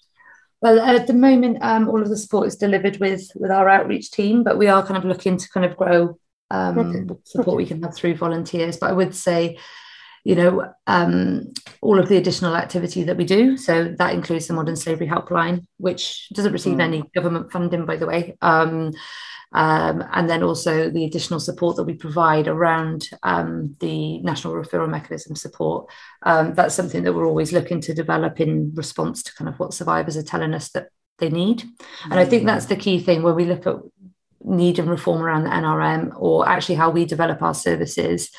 Well, 0.61 0.79
at 0.79 1.07
the 1.07 1.13
moment, 1.13 1.57
um, 1.61 1.89
all 1.89 2.01
of 2.01 2.09
the 2.09 2.17
support 2.17 2.47
is 2.47 2.55
delivered 2.55 2.97
with 2.97 3.29
with 3.35 3.51
our 3.51 3.69
outreach 3.69 4.11
team, 4.11 4.43
but 4.43 4.57
we 4.57 4.67
are 4.67 4.85
kind 4.85 4.97
of 4.97 5.05
looking 5.05 5.37
to 5.37 5.49
kind 5.49 5.65
of 5.65 5.77
grow 5.77 6.17
um, 6.51 6.77
okay. 6.79 7.15
support 7.25 7.55
okay. 7.55 7.57
we 7.57 7.65
can 7.65 7.83
have 7.83 7.95
through 7.95 8.15
volunteers. 8.15 8.77
But 8.77 8.89
I 8.89 8.93
would 8.93 9.13
say 9.13 9.57
you 10.23 10.35
know, 10.35 10.73
um, 10.87 11.53
all 11.81 11.99
of 11.99 12.07
the 12.07 12.17
additional 12.17 12.55
activity 12.55 13.03
that 13.03 13.17
we 13.17 13.25
do. 13.25 13.57
So 13.57 13.93
that 13.97 14.13
includes 14.13 14.47
the 14.47 14.53
Modern 14.53 14.75
Slavery 14.75 15.07
Helpline, 15.07 15.65
which 15.77 16.29
doesn't 16.29 16.53
receive 16.53 16.77
mm. 16.77 16.81
any 16.81 17.03
government 17.13 17.51
funding, 17.51 17.85
by 17.85 17.97
the 17.97 18.05
way. 18.05 18.37
Um, 18.41 18.93
um, 19.51 20.03
and 20.11 20.29
then 20.29 20.41
also 20.41 20.89
the 20.89 21.05
additional 21.05 21.39
support 21.39 21.75
that 21.75 21.83
we 21.83 21.93
provide 21.93 22.47
around 22.47 23.07
um, 23.21 23.75
the 23.79 24.19
national 24.21 24.53
referral 24.53 24.89
mechanism 24.89 25.35
support. 25.35 25.91
Um, 26.23 26.55
that's 26.55 26.73
something 26.73 27.03
that 27.03 27.13
we're 27.13 27.27
always 27.27 27.53
looking 27.53 27.79
to 27.81 27.93
develop 27.93 28.39
in 28.39 28.73
response 28.73 29.21
to 29.23 29.35
kind 29.35 29.47
of 29.47 29.59
what 29.59 29.73
survivors 29.73 30.17
are 30.17 30.23
telling 30.23 30.53
us 30.53 30.69
that 30.69 30.87
they 31.19 31.29
need. 31.29 31.63
And 32.05 32.19
I 32.19 32.25
think 32.25 32.45
that's 32.45 32.65
the 32.65 32.75
key 32.75 32.99
thing 32.99 33.21
when 33.21 33.35
we 33.35 33.45
look 33.45 33.67
at 33.67 33.75
need 34.43 34.79
and 34.79 34.89
reform 34.89 35.21
around 35.21 35.43
the 35.43 35.49
NRM 35.49 36.13
or 36.15 36.47
actually 36.47 36.75
how 36.75 36.89
we 36.89 37.05
develop 37.05 37.41
our 37.41 37.53
services 37.53 38.31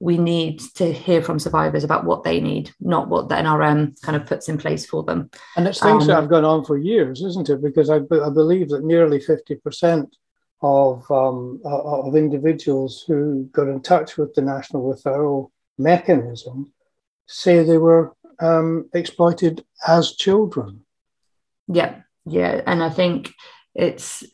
we 0.00 0.16
need 0.16 0.60
to 0.74 0.92
hear 0.92 1.22
from 1.22 1.38
survivors 1.38 1.84
about 1.84 2.04
what 2.04 2.22
they 2.22 2.40
need, 2.40 2.70
not 2.80 3.08
what 3.08 3.28
the 3.28 3.34
NRM 3.34 4.00
kind 4.02 4.16
of 4.16 4.26
puts 4.26 4.48
in 4.48 4.58
place 4.58 4.86
for 4.86 5.02
them. 5.02 5.30
And 5.56 5.66
it's 5.66 5.80
things 5.80 6.02
um, 6.02 6.08
that 6.08 6.14
have 6.14 6.30
gone 6.30 6.44
on 6.44 6.64
for 6.64 6.78
years, 6.78 7.22
isn't 7.22 7.48
it? 7.48 7.62
Because 7.62 7.90
I, 7.90 7.96
I 7.96 8.30
believe 8.30 8.68
that 8.68 8.84
nearly 8.84 9.18
50% 9.18 10.08
of, 10.62 11.10
um, 11.10 11.60
of 11.64 12.16
individuals 12.16 13.04
who 13.06 13.48
got 13.52 13.68
in 13.68 13.80
touch 13.80 14.16
with 14.16 14.34
the 14.34 14.42
national 14.42 14.92
referral 14.92 15.50
mechanism 15.78 16.72
say 17.26 17.62
they 17.62 17.78
were 17.78 18.14
um, 18.40 18.88
exploited 18.94 19.64
as 19.86 20.14
children. 20.14 20.84
Yeah, 21.66 22.00
yeah. 22.24 22.62
And 22.66 22.82
I 22.82 22.90
think 22.90 23.34
it's 23.74 24.24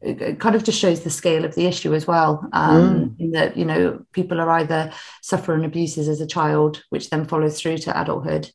it 0.00 0.38
kind 0.38 0.54
of 0.54 0.62
just 0.62 0.78
shows 0.78 1.00
the 1.00 1.10
scale 1.10 1.44
of 1.44 1.54
the 1.54 1.66
issue 1.66 1.94
as 1.94 2.06
well 2.06 2.48
um, 2.52 3.16
mm. 3.16 3.20
in 3.20 3.32
that 3.32 3.56
you 3.56 3.64
know 3.64 4.00
people 4.12 4.40
are 4.40 4.50
either 4.50 4.92
suffering 5.22 5.64
abuses 5.64 6.08
as 6.08 6.20
a 6.20 6.26
child 6.26 6.82
which 6.90 7.10
then 7.10 7.24
follows 7.24 7.60
through 7.60 7.78
to 7.78 8.00
adulthood 8.00 8.50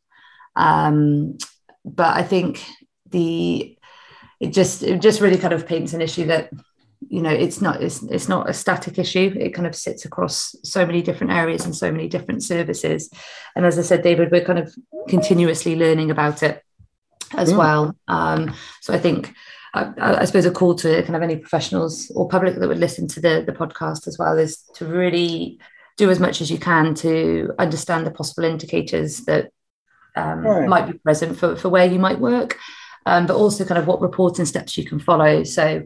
um, 0.56 1.38
but 1.84 2.15
i 2.15 2.23
think 2.23 2.63
the 3.10 3.77
it 4.39 4.53
just 4.53 4.84
it 4.84 5.01
just 5.01 5.21
really 5.21 5.38
kind 5.38 5.53
of 5.53 5.67
paints 5.67 5.93
an 5.93 6.01
issue 6.01 6.25
that 6.25 6.49
you 7.10 7.21
know 7.21 7.29
it's 7.29 7.62
not 7.62 7.82
it's, 7.82 8.01
it's 8.03 8.29
not 8.29 8.49
a 8.49 8.53
static 8.53 8.97
issue 8.97 9.36
it 9.38 9.53
kind 9.53 9.67
of 9.67 9.75
sits 9.75 10.06
across 10.06 10.56
so 10.63 10.86
many 10.86 11.01
different 11.01 11.34
areas 11.34 11.65
and 11.65 11.75
so 11.75 11.91
many 11.91 12.08
different 12.08 12.41
services 12.41 13.10
and 13.56 13.65
as 13.65 13.77
i 13.77 13.82
said 13.82 14.01
david 14.01 14.32
we're 14.32 14.43
kind 14.43 14.60
of 14.60 14.73
continuously 15.10 15.75
learning 15.75 16.10
about 16.10 16.41
it 16.41 16.63
as 17.34 17.51
mm. 17.51 17.58
well 17.58 17.95
um, 18.08 18.53
so 18.82 18.93
i 18.93 18.97
think 18.97 19.34
I, 19.74 19.92
I, 19.98 20.26
suppose 20.26 20.46
a 20.46 20.52
call 20.52 20.76
to 20.76 21.02
kind 21.02 21.16
of 21.16 21.24
any 21.24 21.36
professionals 21.36 22.12
or 22.16 22.28
public 22.28 22.56
that 22.56 22.68
would 22.68 22.78
listen 22.78 23.08
to 23.08 23.20
the, 23.20 23.44
the 23.46 23.52
podcast 23.52 24.08
as 24.08 24.18
well 24.20 24.38
is 24.38 24.58
to 24.76 24.86
really 24.86 25.60
do 25.98 26.12
as 26.12 26.20
much 26.20 26.42
as 26.42 26.52
you 26.52 26.60
can 26.60 26.94
to 26.96 27.52
understand 27.58 28.06
the 28.06 28.12
possible 28.12 28.44
indicators 28.44 29.22
that 29.22 29.52
um, 30.16 30.42
right. 30.46 30.70
might 30.70 30.92
be 30.92 30.98
present 31.00 31.38
for, 31.38 31.56
for 31.56 31.70
where 31.70 31.86
you 31.86 31.98
might 31.98 32.20
work, 32.20 32.58
um, 33.06 33.26
but 33.26 33.36
also 33.36 33.66
kind 33.66 33.80
of 33.80 33.88
what 33.88 34.02
reporting 34.02 34.46
steps 34.46 34.78
you 34.78 34.86
can 34.86 35.00
follow. 35.00 35.44
So, 35.44 35.84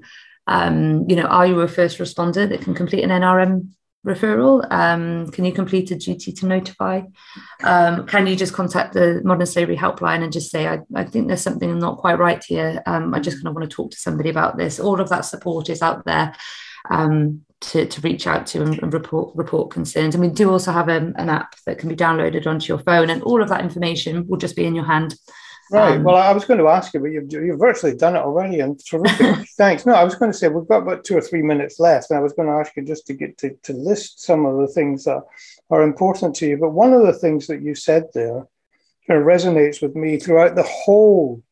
um, 0.47 1.09
you 1.09 1.15
know, 1.15 1.25
are 1.25 1.45
you 1.45 1.59
a 1.61 1.67
first 1.67 1.97
responder 1.97 2.47
that 2.47 2.61
can 2.61 2.73
complete 2.73 3.03
an 3.03 3.09
NRM 3.09 3.69
referral? 4.05 4.65
Um, 4.71 5.29
can 5.31 5.45
you 5.45 5.51
complete 5.51 5.91
a 5.91 5.95
duty 5.95 6.31
to 6.31 6.45
notify? 6.45 7.01
Um, 7.63 8.05
can 8.07 8.27
you 8.27 8.35
just 8.35 8.53
contact 8.53 8.93
the 8.93 9.21
modern 9.23 9.45
slavery 9.45 9.77
helpline 9.77 10.23
and 10.23 10.31
just 10.31 10.51
say, 10.51 10.67
I, 10.67 10.79
I 10.95 11.03
think 11.03 11.27
there's 11.27 11.41
something 11.41 11.77
not 11.79 11.97
quite 11.97 12.19
right 12.19 12.43
here. 12.43 12.81
Um, 12.85 13.13
I 13.13 13.19
just 13.19 13.37
kind 13.37 13.47
of 13.47 13.55
want 13.55 13.69
to 13.69 13.75
talk 13.75 13.91
to 13.91 13.97
somebody 13.97 14.29
about 14.29 14.57
this. 14.57 14.79
All 14.79 15.01
of 15.01 15.09
that 15.09 15.25
support 15.25 15.69
is 15.69 15.81
out 15.81 16.05
there. 16.05 16.35
Um, 16.89 17.43
to, 17.59 17.87
to 17.87 18.01
reach 18.01 18.27
out 18.27 18.45
to 18.47 18.61
and, 18.61 18.79
and, 18.83 18.93
report 18.93 19.35
report 19.35 19.71
concerns. 19.71 20.13
And 20.13 20.23
we 20.23 20.29
do 20.29 20.51
also 20.51 20.71
have 20.71 20.89
a, 20.89 21.11
an 21.15 21.29
app 21.29 21.55
that 21.65 21.79
can 21.79 21.89
be 21.89 21.95
downloaded 21.95 22.45
onto 22.45 22.67
your 22.67 22.77
phone, 22.83 23.09
and 23.09 23.23
all 23.23 23.41
of 23.41 23.49
that 23.49 23.61
information 23.61 24.27
will 24.27 24.37
just 24.37 24.55
be 24.55 24.65
in 24.65 24.75
your 24.75 24.85
hand. 24.85 25.15
Right. 25.69 25.97
Um, 25.97 26.03
well, 26.03 26.15
I 26.15 26.31
was 26.31 26.45
going 26.45 26.59
to 26.59 26.67
ask 26.67 26.93
you, 26.93 26.99
but 27.01 27.11
you've, 27.11 27.31
you've 27.31 27.59
virtually 27.59 27.95
done 27.95 28.15
it 28.15 28.19
already, 28.19 28.61
and 28.61 28.79
terrific. 28.85 29.47
Thanks. 29.57 29.85
No, 29.85 29.93
I 29.93 30.03
was 30.03 30.15
going 30.15 30.31
to 30.31 30.37
say 30.37 30.47
we've 30.47 30.67
got 30.67 30.83
about 30.83 31.03
two 31.03 31.17
or 31.17 31.21
three 31.21 31.41
minutes 31.41 31.79
left, 31.79 32.09
and 32.09 32.17
I 32.17 32.21
was 32.21 32.33
going 32.33 32.47
to 32.47 32.55
ask 32.55 32.75
you 32.75 32.83
just 32.83 33.05
to 33.07 33.13
get 33.13 33.37
to, 33.39 33.51
to 33.63 33.73
list 33.73 34.23
some 34.23 34.45
of 34.45 34.57
the 34.57 34.67
things 34.67 35.03
that 35.03 35.23
are 35.69 35.83
important 35.83 36.35
to 36.35 36.47
you. 36.47 36.57
But 36.57 36.69
one 36.69 36.93
of 36.93 37.05
the 37.05 37.13
things 37.13 37.47
that 37.47 37.61
you 37.61 37.75
said 37.75 38.05
there 38.13 38.47
kind 39.07 39.19
of 39.19 39.25
resonates 39.25 39.81
with 39.81 39.95
me 39.95 40.17
throughout 40.17 40.55
the 40.55 40.63
whole 40.63 41.43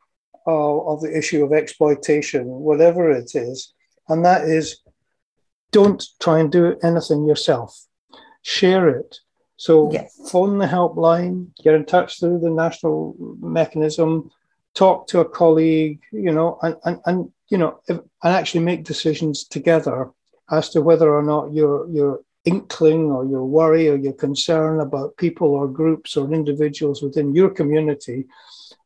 uh, 0.48 0.80
of 0.86 1.02
the 1.02 1.18
issue 1.18 1.44
of 1.44 1.52
exploitation, 1.52 2.46
whatever 2.46 3.12
it 3.12 3.36
is, 3.36 3.74
and 4.08 4.24
that 4.24 4.44
is 4.44 4.80
don't 5.72 6.06
try 6.22 6.40
and 6.40 6.52
do 6.52 6.78
anything 6.84 7.28
yourself. 7.28 7.86
Share 8.44 8.88
it. 8.88 9.18
So 9.58 9.92
yes. 9.92 10.30
phone 10.32 10.58
the 10.58 10.66
helpline, 10.66 11.48
get 11.64 11.76
in 11.76 11.86
touch 11.86 12.20
through 12.20 12.40
the 12.40 12.50
national 12.50 13.16
mechanism, 13.40 14.32
talk 14.74 15.08
to 15.08 15.22
a 15.22 15.26
colleague, 15.26 16.02
you 16.12 16.32
know, 16.32 16.60
and, 16.62 16.76
and, 16.84 17.00
and 17.06 17.32
you 17.50 17.58
know, 17.58 17.80
if, 17.88 17.98
and 17.98 18.34
actually 18.36 18.64
make 18.64 18.84
decisions 18.84 19.46
together 19.46 20.12
as 20.52 20.70
to 20.70 20.82
whether 20.82 21.14
or 21.14 21.24
not 21.24 21.54
your 21.54 21.90
your 21.90 22.20
inkling 22.44 23.12
or 23.12 23.26
your 23.26 23.44
worry 23.46 23.90
or 23.90 23.96
your 23.96 24.14
concern 24.14 24.80
about 24.80 25.18
people 25.18 25.48
or 25.48 25.68
groups 25.68 26.16
or 26.16 26.32
individuals 26.32 27.02
within 27.02 27.34
your 27.34 27.50
community 27.50 28.26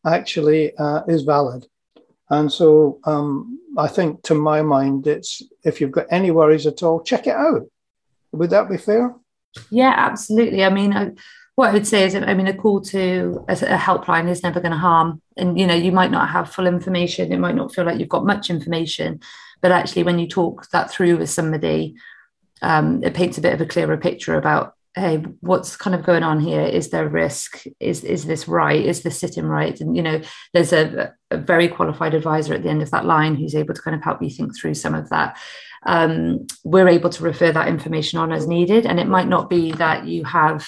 actually 0.05 0.75
uh, 0.77 1.01
is 1.07 1.23
valid. 1.23 1.67
And 2.29 2.51
so 2.51 2.99
um, 3.03 3.59
I 3.77 3.87
think, 3.87 4.21
to 4.23 4.35
my 4.35 4.61
mind, 4.61 5.07
it's 5.07 5.41
if 5.63 5.81
you've 5.81 5.91
got 5.91 6.07
any 6.09 6.31
worries 6.31 6.67
at 6.67 6.83
all, 6.83 7.01
check 7.01 7.27
it 7.27 7.35
out. 7.35 7.67
Would 8.31 8.51
that 8.51 8.69
be 8.69 8.77
fair? 8.77 9.15
Yeah, 9.71 9.93
absolutely. 9.95 10.63
I 10.63 10.69
mean, 10.69 10.93
I, 10.93 11.11
what 11.55 11.69
I 11.69 11.73
would 11.73 11.87
say 11.87 12.05
is, 12.05 12.15
I 12.15 12.33
mean, 12.33 12.47
a 12.47 12.53
call 12.53 12.81
to 12.81 13.45
a, 13.49 13.53
a 13.53 13.77
helpline 13.77 14.29
is 14.29 14.43
never 14.43 14.59
going 14.61 14.71
to 14.71 14.77
harm. 14.77 15.21
And, 15.35 15.59
you 15.59 15.67
know, 15.67 15.73
you 15.73 15.91
might 15.91 16.11
not 16.11 16.29
have 16.29 16.51
full 16.51 16.67
information. 16.67 17.31
It 17.31 17.39
might 17.39 17.55
not 17.55 17.73
feel 17.73 17.85
like 17.85 17.99
you've 17.99 18.09
got 18.09 18.25
much 18.25 18.49
information. 18.49 19.19
But 19.61 19.71
actually, 19.71 20.03
when 20.03 20.19
you 20.19 20.27
talk 20.27 20.69
that 20.69 20.89
through 20.89 21.17
with 21.17 21.29
somebody, 21.29 21.95
um, 22.61 23.03
it 23.03 23.13
paints 23.13 23.37
a 23.37 23.41
bit 23.41 23.53
of 23.53 23.61
a 23.61 23.65
clearer 23.65 23.97
picture 23.97 24.37
about 24.37 24.75
hey 24.95 25.17
what's 25.41 25.75
kind 25.75 25.95
of 25.95 26.05
going 26.05 26.23
on 26.23 26.39
here? 26.39 26.61
Is 26.61 26.89
there 26.89 27.07
risk? 27.07 27.63
Is 27.79 28.03
is 28.03 28.25
this 28.25 28.47
right? 28.47 28.83
Is 28.83 29.03
this 29.03 29.19
sitting 29.19 29.45
right? 29.45 29.79
And 29.79 29.95
you 29.95 30.03
know 30.03 30.21
there's 30.53 30.73
a, 30.73 31.13
a, 31.31 31.37
very 31.37 31.67
qualified 31.67 32.13
advisor 32.13 32.53
at 32.53 32.63
the 32.63 32.69
end 32.69 32.81
of 32.81 32.91
that 32.91 33.05
line 33.05 33.35
who's 33.35 33.55
able 33.55 33.73
to 33.73 33.81
kind 33.81 33.95
of 33.95 34.03
help 34.03 34.21
you 34.21 34.29
think 34.29 34.57
through 34.57 34.73
some 34.73 34.95
of 34.95 35.09
that. 35.09 35.37
Um, 35.85 36.47
we're 36.63 36.89
able 36.89 37.09
to 37.11 37.23
refer 37.23 37.51
that 37.51 37.67
information 37.67 38.19
on 38.19 38.31
as 38.31 38.47
needed. 38.47 38.85
And 38.85 38.99
it 38.99 39.07
might 39.07 39.27
not 39.27 39.49
be 39.49 39.71
that 39.73 40.05
you 40.05 40.25
have 40.25 40.67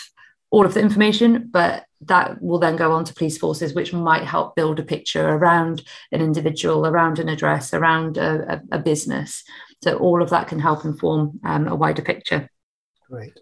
all 0.51 0.65
of 0.65 0.73
the 0.73 0.81
information 0.81 1.49
but 1.51 1.85
that 2.01 2.41
will 2.41 2.59
then 2.59 2.75
go 2.75 2.91
on 2.91 3.05
to 3.05 3.13
police 3.13 3.37
forces 3.37 3.73
which 3.73 3.93
might 3.93 4.23
help 4.23 4.53
build 4.53 4.79
a 4.79 4.83
picture 4.83 5.29
around 5.29 5.81
an 6.11 6.19
individual 6.19 6.85
around 6.85 7.19
an 7.19 7.29
address 7.29 7.73
around 7.73 8.17
a, 8.17 8.61
a, 8.71 8.77
a 8.77 8.79
business. 8.79 9.43
So 9.83 9.97
all 9.97 10.21
of 10.21 10.29
that 10.29 10.47
can 10.47 10.59
help 10.59 10.85
inform 10.85 11.39
um, 11.43 11.67
a 11.67 11.75
wider 11.75 12.01
picture. 12.01 12.49
Great 13.09 13.33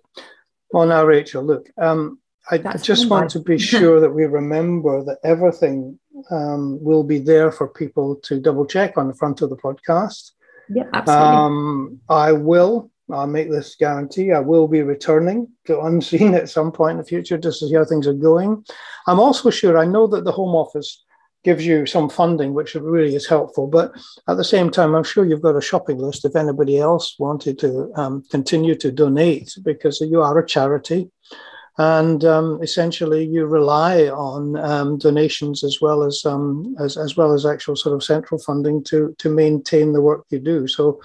well, 0.72 0.88
now, 0.88 1.06
Rachel, 1.06 1.44
look, 1.44 1.70
um, 1.78 2.20
I 2.52 2.58
just 2.78 3.10
want 3.10 3.30
to 3.32 3.40
be 3.40 3.58
sure 3.74 4.00
that 4.00 4.10
we 4.10 4.26
remember 4.26 5.04
that 5.04 5.20
everything 5.24 6.00
um, 6.32 6.84
will 6.84 7.04
be 7.04 7.20
there 7.20 7.52
for 7.52 7.68
people 7.68 8.16
to 8.24 8.40
double 8.40 8.66
check 8.66 8.98
on 8.98 9.08
the 9.08 9.14
front 9.14 9.42
of 9.42 9.50
the 9.50 9.58
podcast. 9.58 10.32
Yeah, 10.70 10.84
absolutely. 10.94 11.36
Um, 11.36 12.00
I 12.10 12.32
will. 12.32 12.92
I'll 13.12 13.28
make 13.28 13.50
this 13.50 13.76
guarantee. 13.76 14.32
I 14.32 14.40
will 14.40 14.68
be 14.68 14.84
returning 14.84 15.48
to 15.66 15.82
Unseen 15.82 16.34
at 16.36 16.50
some 16.50 16.72
point 16.72 16.92
in 16.92 16.98
the 16.98 17.04
future 17.04 17.38
just 17.38 17.60
to 17.60 17.68
see 17.68 17.76
how 17.76 17.86
things 17.86 18.08
are 18.08 18.14
going. 18.14 18.64
I'm 19.08 19.20
also 19.20 19.50
sure 19.50 19.78
I 19.78 19.86
know 19.86 20.08
that 20.08 20.26
the 20.26 20.32
Home 20.32 20.56
Office 20.56 21.04
gives 21.44 21.66
you 21.66 21.86
some 21.86 22.10
funding, 22.10 22.54
which 22.54 22.76
really 22.76 23.16
is 23.16 23.28
helpful. 23.28 23.68
But 23.68 23.92
at 24.28 24.38
the 24.38 24.44
same 24.44 24.70
time, 24.70 24.94
I'm 24.94 25.04
sure 25.04 25.26
you've 25.26 25.42
got 25.42 25.56
a 25.56 25.62
shopping 25.62 25.98
list 25.98 26.26
if 26.26 26.36
anybody 26.36 26.80
else 26.80 27.16
wanted 27.18 27.60
to 27.60 27.92
um, 27.96 28.24
continue 28.30 28.76
to 28.76 28.92
donate 28.92 29.58
because 29.64 30.02
you 30.02 30.22
are 30.22 30.38
a 30.38 30.46
charity. 30.46 31.10
And 31.78 32.26
um, 32.26 32.60
essentially, 32.62 33.26
you 33.26 33.46
rely 33.46 34.10
on 34.10 34.58
um, 34.58 34.98
donations 34.98 35.64
as 35.64 35.80
well 35.80 36.04
as, 36.04 36.26
um, 36.26 36.76
as 36.78 36.98
as 36.98 37.16
well 37.16 37.32
as 37.32 37.46
actual 37.46 37.78
sort 37.78 37.96
of 37.96 38.04
central 38.04 38.38
funding 38.38 38.84
to 38.86 39.16
to 39.20 39.30
maintain 39.30 39.94
the 39.94 40.02
work 40.02 40.26
you 40.30 40.40
do. 40.40 40.68
So, 40.68 41.00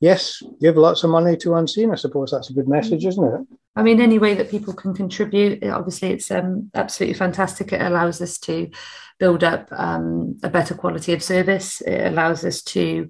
yes, 0.00 0.42
give 0.60 0.76
lots 0.76 1.04
of 1.04 1.10
money 1.10 1.36
to 1.38 1.54
Unseen. 1.54 1.90
I 1.90 1.96
suppose 1.96 2.30
that's 2.30 2.50
a 2.50 2.54
good 2.54 2.68
message, 2.68 3.04
isn't 3.06 3.24
it? 3.24 3.40
I 3.76 3.82
mean, 3.82 4.00
any 4.00 4.18
way 4.18 4.34
that 4.34 4.50
people 4.50 4.74
can 4.74 4.94
contribute, 4.94 5.62
obviously, 5.64 6.10
it's 6.10 6.30
um, 6.30 6.70
absolutely 6.74 7.14
fantastic. 7.14 7.72
It 7.72 7.80
allows 7.80 8.20
us 8.20 8.38
to 8.40 8.70
build 9.18 9.44
up 9.44 9.68
um, 9.70 10.38
a 10.42 10.48
better 10.48 10.74
quality 10.74 11.12
of 11.12 11.22
service. 11.22 11.80
It 11.80 12.06
allows 12.06 12.44
us 12.44 12.62
to, 12.62 13.08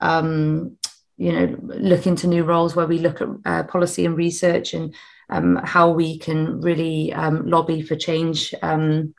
um, 0.00 0.76
you 1.16 1.32
know, 1.32 1.56
look 1.62 2.06
into 2.06 2.26
new 2.26 2.44
roles 2.44 2.76
where 2.76 2.86
we 2.86 2.98
look 2.98 3.20
at 3.20 3.28
uh, 3.44 3.62
policy 3.64 4.04
and 4.04 4.16
research 4.16 4.74
and 4.74 4.94
um, 5.30 5.60
how 5.64 5.90
we 5.90 6.18
can 6.18 6.60
really 6.60 7.12
um, 7.12 7.48
lobby 7.48 7.82
for 7.82 7.96
change 7.96 8.54
um, 8.62 9.14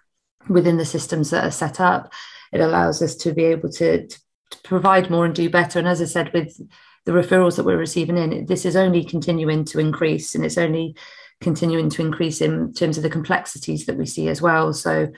within 0.49 0.77
the 0.77 0.85
systems 0.85 1.29
that 1.29 1.45
are 1.45 1.51
set 1.51 1.79
up. 1.79 2.11
It 2.51 2.59
allows 2.59 3.01
us 3.01 3.15
to 3.17 3.33
be 3.33 3.45
able 3.45 3.69
to, 3.73 4.07
to 4.07 4.19
provide 4.63 5.09
more 5.09 5.25
and 5.25 5.33
do 5.33 5.49
better. 5.49 5.79
And 5.79 5.87
as 5.87 6.01
I 6.01 6.05
said, 6.05 6.33
with 6.33 6.59
the 7.05 7.11
referrals 7.11 7.55
that 7.55 7.65
we're 7.65 7.77
receiving 7.77 8.17
in, 8.17 8.45
this 8.45 8.65
is 8.65 8.75
only 8.75 9.03
continuing 9.03 9.65
to 9.65 9.79
increase 9.79 10.35
and 10.35 10.45
it's 10.45 10.57
only 10.57 10.95
continuing 11.39 11.89
to 11.89 12.01
increase 12.01 12.41
in 12.41 12.73
terms 12.73 12.97
of 12.97 13.03
the 13.03 13.09
complexities 13.09 13.85
that 13.85 13.97
we 13.97 14.05
see 14.05 14.29
as 14.29 14.41
well. 14.41 14.73
So, 14.73 15.09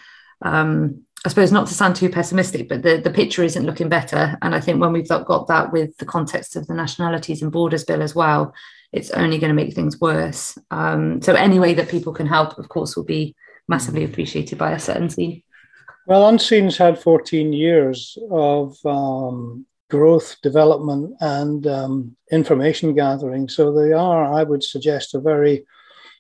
um, 0.41 1.03
I 1.25 1.29
suppose 1.29 1.53
not 1.53 1.67
to 1.67 1.73
sound 1.73 1.95
too 1.95 2.09
pessimistic, 2.09 2.67
but 2.67 2.81
the, 2.81 2.97
the 2.97 3.09
picture 3.09 3.43
isn't 3.43 3.65
looking 3.65 3.87
better. 3.87 4.37
And 4.41 4.53
I 4.53 4.59
think 4.59 4.81
when 4.81 4.91
we've 4.91 5.07
got 5.07 5.47
that 5.47 5.71
with 5.71 5.95
the 5.97 6.05
context 6.05 6.57
of 6.57 6.67
the 6.67 6.73
Nationalities 6.73 7.41
and 7.41 7.51
Borders 7.51 7.85
Bill 7.85 8.01
as 8.01 8.13
well, 8.13 8.53
it's 8.91 9.09
only 9.11 9.39
going 9.39 9.49
to 9.49 9.55
make 9.55 9.73
things 9.73 10.01
worse. 10.01 10.57
Um, 10.69 11.21
so 11.21 11.33
any 11.33 11.59
way 11.59 11.73
that 11.75 11.87
people 11.87 12.11
can 12.11 12.27
help, 12.27 12.57
of 12.57 12.67
course, 12.67 12.97
will 12.97 13.05
be 13.05 13.35
massively 13.69 14.03
appreciated 14.03 14.57
by 14.57 14.73
us 14.73 14.89
at 14.89 14.97
Unseen. 14.97 15.43
Well, 16.05 16.25
Unseen's 16.25 16.77
had 16.77 16.99
14 16.99 17.53
years 17.53 18.17
of 18.29 18.77
um, 18.85 19.65
growth, 19.89 20.37
development, 20.41 21.15
and 21.19 21.67
um, 21.67 22.15
information 22.31 22.93
gathering. 22.93 23.47
So 23.47 23.73
they 23.73 23.93
are, 23.93 24.33
I 24.33 24.43
would 24.43 24.63
suggest, 24.63 25.13
a 25.13 25.19
very 25.19 25.65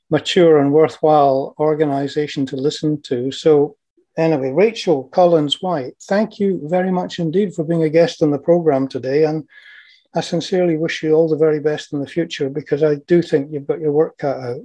mature 0.09 0.59
and 0.59 0.71
worthwhile 0.71 1.55
organization 1.59 2.45
to 2.47 2.55
listen 2.55 3.01
to. 3.01 3.31
So, 3.31 3.77
anyway, 4.17 4.51
Rachel 4.51 5.05
Collins 5.05 5.61
White, 5.61 5.95
thank 6.03 6.39
you 6.39 6.61
very 6.65 6.91
much 6.91 7.19
indeed 7.19 7.53
for 7.53 7.63
being 7.63 7.83
a 7.83 7.89
guest 7.89 8.21
on 8.21 8.31
the 8.31 8.37
program 8.37 8.87
today. 8.87 9.23
And 9.23 9.47
I 10.13 10.21
sincerely 10.21 10.77
wish 10.77 11.01
you 11.01 11.13
all 11.13 11.27
the 11.27 11.37
very 11.37 11.59
best 11.59 11.93
in 11.93 11.99
the 11.99 12.07
future 12.07 12.49
because 12.49 12.83
I 12.83 12.95
do 13.07 13.21
think 13.21 13.51
you've 13.51 13.67
got 13.67 13.81
your 13.81 13.91
work 13.91 14.17
cut 14.19 14.37
out. 14.37 14.61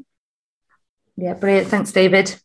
Yeah, 1.17 1.35
brilliant. 1.35 1.69
Thanks, 1.69 1.93
David. 1.93 2.39